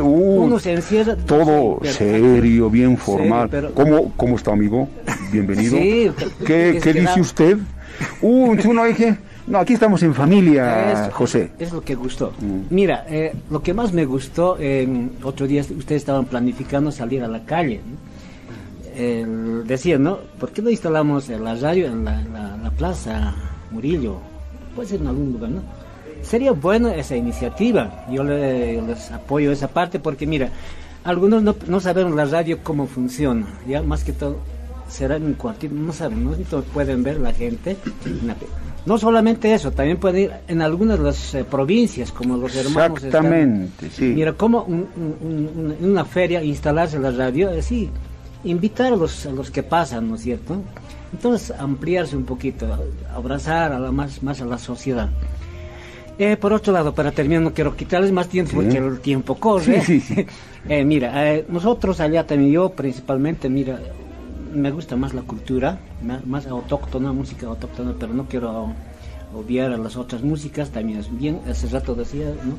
[0.00, 0.02] uh,
[0.42, 1.16] uno se encierra...
[1.16, 3.48] Todo Sí, serio, bien formal.
[3.50, 4.88] pero- ¿Cómo, ¿Cómo está, amigo?
[5.30, 5.76] Bienvenido.
[5.78, 6.10] Sí,
[6.46, 7.58] ¿Qué, qué dice da- usted?
[8.22, 11.50] Uh, uno dije, no, aquí estamos en familia, Es- José.
[11.58, 12.32] Es lo que gustó.
[12.40, 12.74] Mm.
[12.74, 14.88] Mira, eh, lo que más me gustó, eh,
[15.22, 17.82] otro día ustedes estaban planificando salir a la calle.
[17.84, 18.09] ¿no?
[19.00, 20.18] El- decían, ¿no?
[20.38, 23.34] ¿Por qué no instalamos eh, la radio en la, la- la plaza
[23.70, 24.18] Murillo?
[24.76, 25.62] Puede ser en algún lugar, ¿no?
[26.22, 28.04] Sería buena esa iniciativa.
[28.10, 30.50] Yo le- les apoyo esa parte porque, mira,
[31.04, 33.46] algunos no, no sabemos la radio cómo funciona.
[33.66, 34.36] Ya más que todo
[34.88, 36.32] será en un cuartito, no saben, no
[36.74, 37.76] pueden ver la gente.
[38.86, 43.02] No solamente eso, también pueden ir en algunas de las eh, provincias, como los hermanos.
[43.02, 44.04] están- Exactamente, sí.
[44.14, 47.90] Mira, como un- un- una feria instalarse la radio, así,
[48.44, 50.62] invitar a los, a los que pasan, ¿no es cierto?
[51.12, 52.66] Entonces, ampliarse un poquito,
[53.14, 55.08] abrazar a la más, más a la sociedad.
[56.18, 59.80] Eh, por otro lado, para terminar, no quiero quitarles más tiempo porque el tiempo corre.
[59.82, 60.26] Sí, sí, sí.
[60.68, 63.80] Eh, mira, eh, nosotros allá también, yo principalmente, mira,
[64.54, 68.72] me gusta más la cultura, ma- más autóctona, música autóctona, pero no quiero
[69.34, 72.56] obviar a las otras músicas, también es bien, hace rato decía, ¿no?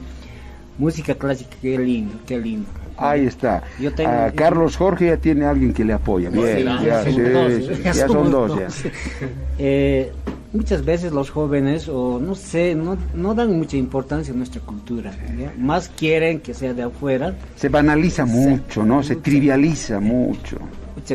[0.80, 2.68] Música clásica, qué lindo, qué lindo.
[2.98, 3.64] Ahí está.
[3.80, 6.30] Yo tengo- A Carlos Jorge ya tiene alguien que le apoya.
[6.30, 8.60] Bien, Sí, ya, ya sí, somos dos, sí, ya ya son dos.
[8.60, 8.68] ya.
[9.64, 10.12] Eh,
[10.54, 15.12] muchas veces los jóvenes, o no sé, no, no dan mucha importancia a nuestra cultura.
[15.39, 15.54] ¿ya?
[15.58, 17.36] Más quieren que sea de afuera.
[17.56, 19.04] Se banaliza mucho, ¿no?
[19.04, 20.58] Se trivializa mucho.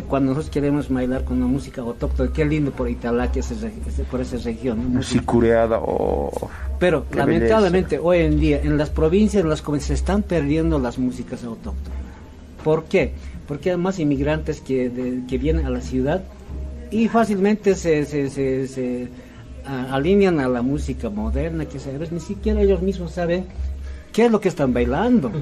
[0.08, 3.70] Cuando nosotros queremos bailar con una música autóctona, qué lindo por Italá, que es ese-
[4.10, 4.78] por esa región.
[4.82, 4.88] ¿no?
[4.90, 6.30] Una sicureada, oh,
[6.78, 10.98] Pero lamentablemente hoy en día en las provincias, en las comunidades se están perdiendo las
[10.98, 11.98] músicas autóctonas.
[12.64, 13.12] ¿Por qué?
[13.46, 16.24] Porque hay más inmigrantes que, de- que vienen a la ciudad
[16.90, 19.08] y fácilmente se, se, se- se,
[19.90, 23.46] alinean a la música moderna, que a veces ni siquiera ellos mismos saben
[24.16, 25.30] qué es lo que están bailando.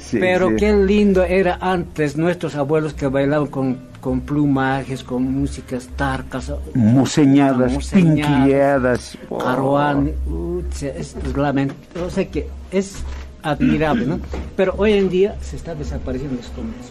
[0.00, 0.56] Sí, Pero sí.
[0.56, 6.52] qué lindo era antes nuestros abuelos que bailaban con, con plumajes, con músicas tarcas.
[6.74, 9.16] Museñadas, pinquilladas.
[9.28, 9.38] oh.
[9.38, 10.10] Caruán,
[10.80, 11.74] es lamento,
[12.04, 12.96] o sea que es
[13.42, 14.18] admirable, ¿no?
[14.56, 16.90] Pero hoy en día se está desapareciendo los comercios.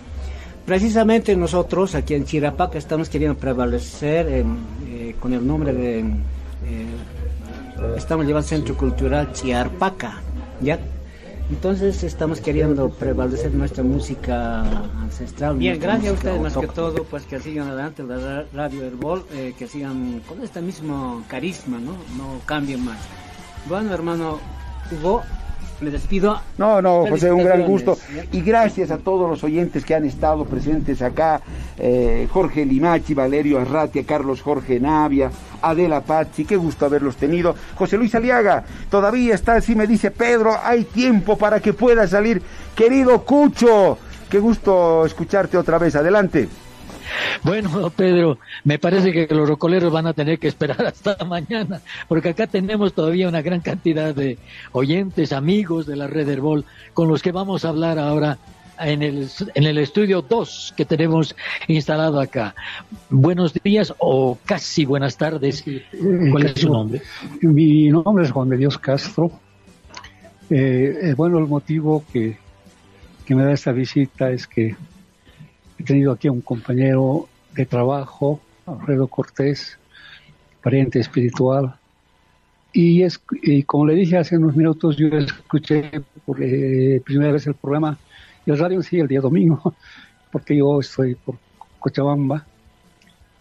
[0.65, 6.05] Precisamente nosotros aquí en Chirapaca estamos queriendo prevalecer eh, con el nombre de eh,
[7.97, 10.21] estamos llevando Centro Cultural Chiarpaca,
[10.61, 10.79] ¿ya?
[11.49, 14.61] Entonces estamos queriendo prevalecer nuestra música
[15.01, 15.57] ancestral.
[15.57, 19.53] Bien, gracias a ustedes más que todo, pues que sigan adelante la Radio Herbol, eh,
[19.59, 21.91] que sigan con este mismo carisma, ¿no?
[22.17, 22.99] No cambien más.
[23.67, 24.39] Bueno, hermano
[24.91, 25.23] Hugo,
[25.81, 26.39] me despido.
[26.57, 27.97] No, no, José, un gran gusto.
[28.31, 31.41] Y gracias a todos los oyentes que han estado presentes acá.
[31.77, 35.31] Eh, Jorge Limachi, Valerio Arratia, Carlos Jorge Navia,
[35.61, 37.55] Adela Pazzi, qué gusto haberlos tenido.
[37.75, 42.41] José Luis Aliaga, todavía está así, me dice Pedro, hay tiempo para que pueda salir.
[42.75, 43.97] Querido Cucho,
[44.29, 45.95] qué gusto escucharte otra vez.
[45.95, 46.47] Adelante.
[47.43, 52.29] Bueno, Pedro, me parece que los rocoleros van a tener que esperar hasta mañana, porque
[52.29, 54.37] acá tenemos todavía una gran cantidad de
[54.71, 58.37] oyentes, amigos de la red Herbol, con los que vamos a hablar ahora
[58.79, 61.35] en el, en el estudio 2 que tenemos
[61.67, 62.55] instalado acá.
[63.09, 65.63] Buenos días o casi buenas tardes.
[66.31, 67.01] ¿Cuál es su nombre?
[67.41, 69.31] Mi nombre es Juan de Dios Castro.
[70.49, 72.37] Eh, eh, bueno, el motivo que,
[73.25, 74.75] que me da esta visita es que
[75.81, 79.79] He tenido aquí a un compañero de trabajo, Alfredo Cortés,
[80.61, 81.73] pariente espiritual.
[82.71, 83.19] Y, es,
[83.65, 85.89] como le dije hace unos minutos, yo escuché
[86.23, 87.97] por eh, primera vez el programa
[88.45, 89.73] y el radio sí el día domingo,
[90.31, 91.37] porque yo estoy por
[91.79, 92.45] Cochabamba.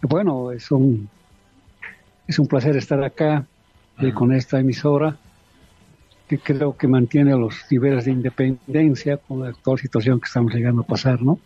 [0.01, 1.07] Y bueno, es un,
[2.27, 3.45] es un placer estar acá
[3.99, 5.15] eh, con esta emisora
[6.27, 10.81] que creo que mantiene los niveles de independencia con la actual situación que estamos llegando
[10.81, 11.37] a pasar, ¿no?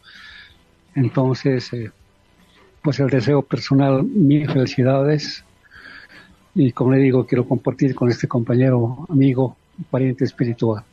[0.96, 1.92] Entonces, eh,
[2.82, 5.44] pues el deseo personal, mil felicidades.
[6.54, 9.58] Y como le digo, quiero compartir con este compañero, amigo,
[9.92, 10.84] pariente espiritual.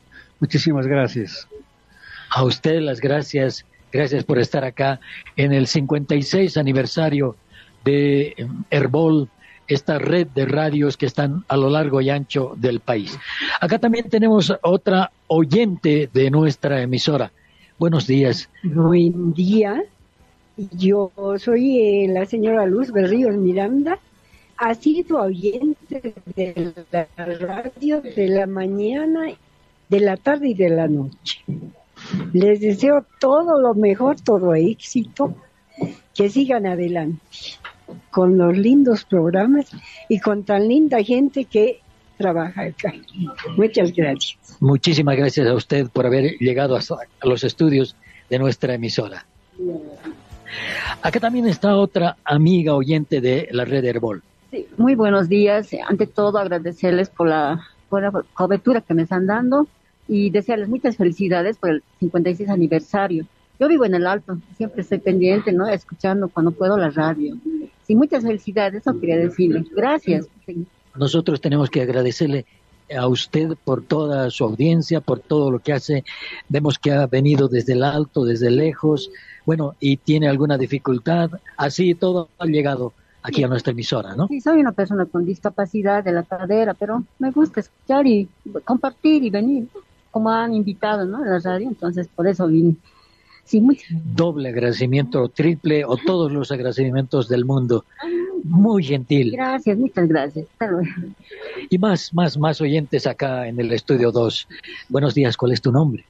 [0.41, 1.47] Muchísimas gracias.
[2.31, 3.65] A usted las gracias.
[3.93, 5.01] Gracias por estar acá
[5.37, 7.37] en el 56 aniversario
[7.85, 8.35] de
[8.71, 9.29] Herbol,
[9.69, 13.19] esta red de radios que están a lo largo y ancho del país.
[13.61, 17.33] Acá también tenemos otra oyente de nuestra emisora.
[17.79, 18.49] Buenos días.
[18.63, 19.83] Buen día.
[20.57, 23.99] Yo soy eh, la señora Luz Berríos Miranda.
[24.57, 29.33] Ha sido oyente de la radio de la mañana,
[29.89, 31.43] de la tarde y de la noche.
[32.33, 35.35] Les deseo todo lo mejor, todo éxito,
[36.15, 37.21] que sigan adelante
[38.11, 39.71] con los lindos programas
[40.09, 41.82] y con tan linda gente que
[42.23, 42.93] trabaja acá.
[43.57, 44.57] Muchas gracias.
[44.61, 47.97] Muchísimas gracias a usted por haber llegado a los estudios
[48.31, 49.27] de nuestra emisora.
[51.03, 54.23] Acá también está otra amiga oyente de la red Herbol.
[54.51, 55.71] Sí, muy buenos días.
[55.89, 59.67] Ante todo, agradecerles por la, por la cobertura que me están dando
[60.07, 63.27] y desearles muchas felicidades por el 56 aniversario.
[63.59, 65.69] Yo vivo en el Alto, siempre estoy pendiente, ¿no?
[65.69, 67.37] Escuchando cuando puedo la radio.
[67.85, 69.65] Sí, muchas felicidades, eso quería decirle.
[69.75, 70.29] Gracias.
[70.97, 72.47] Nosotros tenemos que agradecerle
[72.97, 76.05] a usted por toda su audiencia, por todo lo que hace.
[76.49, 79.11] Vemos que ha venido desde el alto, desde lejos,
[79.47, 81.31] bueno, y tiene alguna dificultad.
[81.57, 82.93] Así todo ha llegado
[83.23, 84.29] aquí a nuestra emisora, ¿no?
[84.29, 88.29] Sí, soy una persona con discapacidad de la cadera, pero me gusta escuchar y
[88.65, 89.69] compartir y venir,
[90.11, 91.19] como han invitado, ¿no?
[91.19, 92.77] A la radio, entonces por eso vine.
[93.45, 93.61] Sí,
[94.15, 97.85] Doble agradecimiento, triple o todos los agradecimientos del mundo.
[98.45, 99.33] Muy gentil.
[99.33, 100.47] Gracias, muchas gracias.
[101.71, 104.49] Y más, más, más oyentes acá en el estudio 2.
[104.89, 106.05] Buenos días, ¿cuál es tu nombre?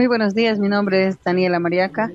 [0.00, 2.10] Muy buenos días, mi nombre es Daniela Mariaca.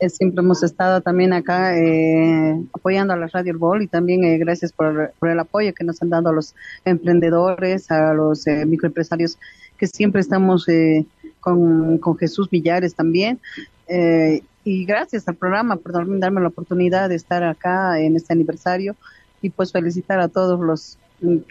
[0.00, 4.38] Eh, siempre hemos estado también acá eh, apoyando a la Radio Herbol y también eh,
[4.38, 6.54] gracias por, el apoyo que nos han dado a los
[6.86, 9.36] emprendedores, a los microempresarios
[9.76, 10.66] que siempre estamos
[11.40, 13.38] con, con, Jesús Villares también.
[14.68, 18.96] Y gracias al programa por darme la oportunidad de estar acá en este aniversario
[19.40, 20.98] y pues felicitar a todos los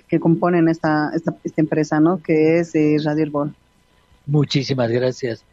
[0.07, 2.21] que componen esta, esta, esta empresa, ¿no?
[2.21, 2.73] Que es
[3.03, 3.55] Radio Herbol.
[4.27, 5.43] Muchísimas gracias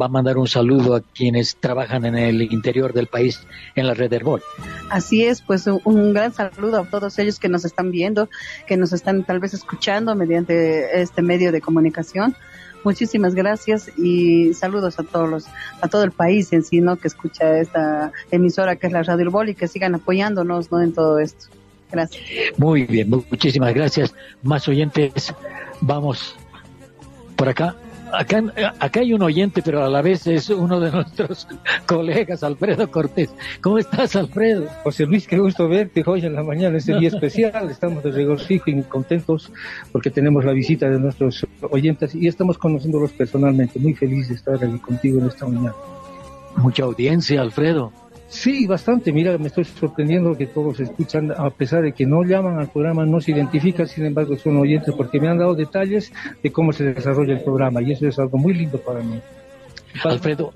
[0.00, 3.40] va a mandar un saludo a quienes trabajan en el interior del país
[3.74, 4.40] en la red Herbol.
[4.88, 8.30] Así es, pues un gran saludo a todos ellos que nos están viendo,
[8.66, 12.36] que nos están tal vez escuchando mediante este medio de comunicación.
[12.84, 15.46] Muchísimas gracias y saludos a todos los,
[15.80, 16.96] a todo el país en sí, ¿no?
[16.96, 20.80] Que escucha esta emisora que es la Radio Herbol y que sigan apoyándonos, ¿no?
[20.80, 21.46] En todo esto.
[21.90, 22.22] Gracias.
[22.56, 24.14] Muy bien, muchísimas gracias.
[24.42, 25.34] Más oyentes,
[25.80, 26.34] vamos
[27.36, 27.76] por acá
[28.12, 28.42] acá,
[28.78, 31.48] acá hay un oyente, pero a la vez es uno de nuestros
[31.86, 33.30] colegas, Alfredo Cortés.
[33.60, 34.66] ¿Cómo estás, Alfredo?
[34.82, 37.70] José Luis, qué gusto verte hoy en la mañana, este día especial.
[37.70, 39.52] Estamos de regocijo y contentos
[39.90, 43.78] porque tenemos la visita de nuestros oyentes y estamos conociéndolos personalmente.
[43.78, 45.74] Muy feliz de estar aquí contigo en esta mañana.
[46.56, 47.92] Mucha audiencia, Alfredo.
[48.32, 49.12] Sí, bastante.
[49.12, 53.04] Mira, me estoy sorprendiendo que todos escuchan, a pesar de que no llaman al programa,
[53.04, 56.10] no se identifican, sin embargo son oyentes porque me han dado detalles
[56.42, 59.20] de cómo se desarrolla el programa y eso es algo muy lindo para mí.
[60.02, 60.50] Alfredo,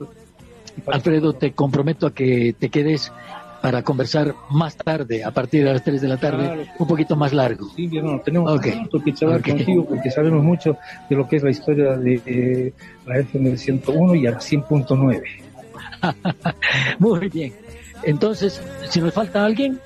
[0.86, 3.12] Alfredo, te comprometo a que te quedes
[3.61, 7.35] para conversar más tarde, a partir de las 3 de la tarde, un poquito más
[7.35, 7.69] largo.
[7.77, 10.78] Sí, no, tenemos mucho que charlar contigo porque sabemos mucho
[11.11, 12.73] de lo que es la historia de eh,
[13.07, 15.23] la FM 101 y a la 100.9.
[16.98, 17.66] Muy bien.
[18.02, 19.81] Entonces, si nos falta alguien,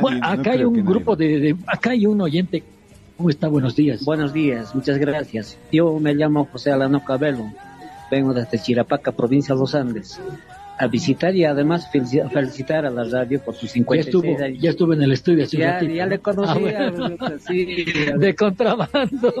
[0.00, 2.62] bueno, acá hay un grupo de, acá hay un oyente.
[3.16, 3.48] ¿Cómo está?
[3.48, 4.04] Buenos días.
[4.04, 5.58] Buenos días, muchas gracias.
[5.72, 7.44] Yo me llamo José Alano Cabello,
[8.10, 10.20] vengo desde Chirapaca, provincia de los Andes,
[10.78, 14.96] a visitar y además felicitar a la radio por sus 56 ya estuvo, Ya estuve
[14.96, 16.64] en el estudio hace ya, ya le conocí.
[16.68, 16.90] Ah,
[18.18, 19.32] de contrabando.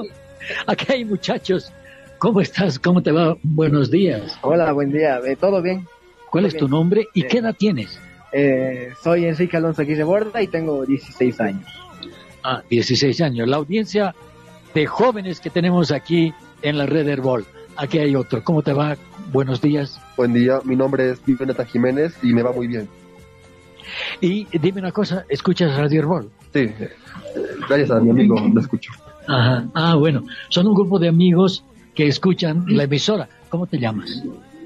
[0.66, 1.72] Acá hay muchachos.
[2.18, 2.78] ¿Cómo estás?
[2.78, 3.36] ¿Cómo te va?
[3.42, 4.38] Buenos días.
[4.40, 5.18] Hola, buen día.
[5.26, 5.86] Eh, ¿Todo bien?
[6.36, 7.98] ¿Cuál es tu nombre y qué edad tienes?
[8.30, 11.64] Eh, soy Enrique Alonso Aguirre Borda y tengo 16 años.
[12.44, 13.48] Ah, 16 años.
[13.48, 14.14] La audiencia
[14.74, 17.46] de jóvenes que tenemos aquí en la red Herbol.
[17.78, 18.44] Aquí hay otro.
[18.44, 18.98] ¿Cómo te va?
[19.32, 19.98] Buenos días.
[20.14, 20.60] Buen día.
[20.62, 22.86] Mi nombre es Viveneta Jiménez y me va muy bien.
[24.20, 26.30] Y dime una cosa, ¿escuchas Radio Herbol?
[26.52, 26.70] Sí.
[27.66, 28.92] Gracias a mi amigo, lo escucho.
[29.26, 29.64] Ajá.
[29.72, 30.22] Ah, bueno.
[30.50, 31.64] Son un grupo de amigos
[31.94, 33.26] que escuchan la emisora.
[33.48, 34.22] ¿Cómo te llamas?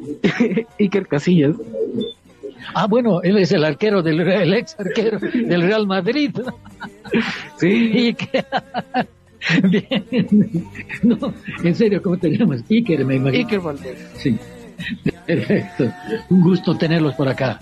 [0.79, 1.57] Iker Casillas.
[2.75, 6.35] Ah, bueno, él es el arquero del el ex arquero del Real Madrid.
[7.59, 8.17] Sí.
[9.65, 10.05] Bien.
[11.03, 12.63] No, en serio, ¿cómo te llamas?
[12.71, 13.43] Iker, me imagino.
[13.43, 13.99] Iker Valdés.
[14.15, 14.39] Sí.
[15.27, 15.93] Perfecto.
[16.31, 17.59] Un gusto tenerlos por acá.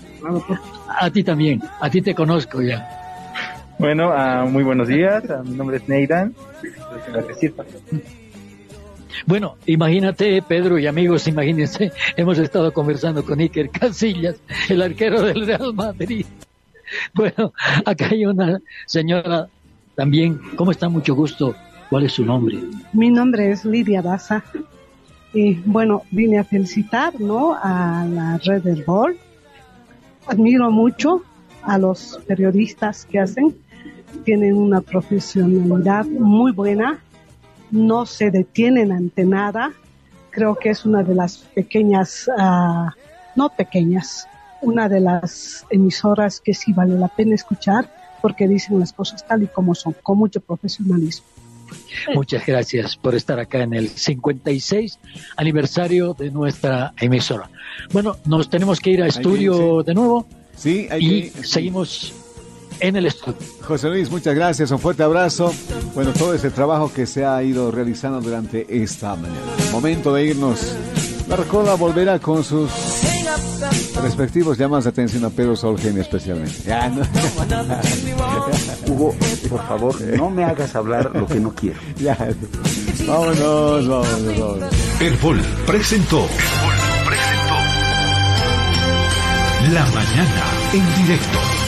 [0.87, 1.61] A ti también.
[1.79, 2.87] A ti te conozco ya.
[3.79, 5.23] Bueno, uh, muy buenos días.
[5.23, 6.33] Uh, mi nombre es Neidan.
[9.25, 14.35] Bueno, imagínate, Pedro y amigos, imagínense, hemos estado conversando con Iker Casillas,
[14.69, 16.25] el arquero del Real Madrid.
[17.13, 17.53] Bueno,
[17.85, 19.47] acá hay una señora
[19.95, 20.39] también.
[20.55, 20.89] ¿Cómo está?
[20.89, 21.55] Mucho gusto.
[21.89, 22.57] ¿Cuál es su nombre?
[22.93, 24.43] Mi nombre es Lidia Baza.
[25.33, 27.55] Y bueno, vine a felicitar ¿no?
[27.55, 29.17] a la red del gol.
[30.27, 31.23] Admiro mucho
[31.63, 33.55] a los periodistas que hacen.
[34.23, 36.99] Tienen una profesionalidad muy buena
[37.71, 39.73] no se detienen ante nada.
[40.31, 42.89] Creo que es una de las pequeñas, uh,
[43.35, 44.27] no pequeñas,
[44.61, 47.89] una de las emisoras que sí vale la pena escuchar
[48.21, 51.25] porque dicen las cosas tal y como son, con mucho profesionalismo.
[52.15, 54.99] Muchas gracias por estar acá en el 56
[55.37, 57.49] aniversario de nuestra emisora.
[57.91, 60.27] Bueno, nos tenemos que ir a estudio de nuevo.
[60.55, 62.13] Sí, hay y seguimos
[62.79, 63.37] en el estudio.
[63.61, 65.53] José Luis, muchas gracias, un fuerte abrazo.
[65.93, 69.39] Bueno, todo ese trabajo que se ha ido realizando durante esta mañana.
[69.71, 70.75] Momento de irnos.
[71.27, 72.71] La Rocola volverá con sus
[74.01, 76.55] respectivos llamas de atención a Pedro Sol Genio especialmente.
[76.65, 77.03] Ya, ¿no?
[78.87, 79.15] Hugo,
[79.49, 81.79] por favor, no me hagas hablar lo que no quiero.
[81.99, 82.17] Ya.
[83.05, 84.73] Vámonos, vámonos, vámonos.
[84.99, 86.17] Herbol presentó.
[86.17, 86.75] Herbol
[87.05, 87.55] presentó.
[89.73, 90.43] La mañana
[90.73, 91.58] en directo.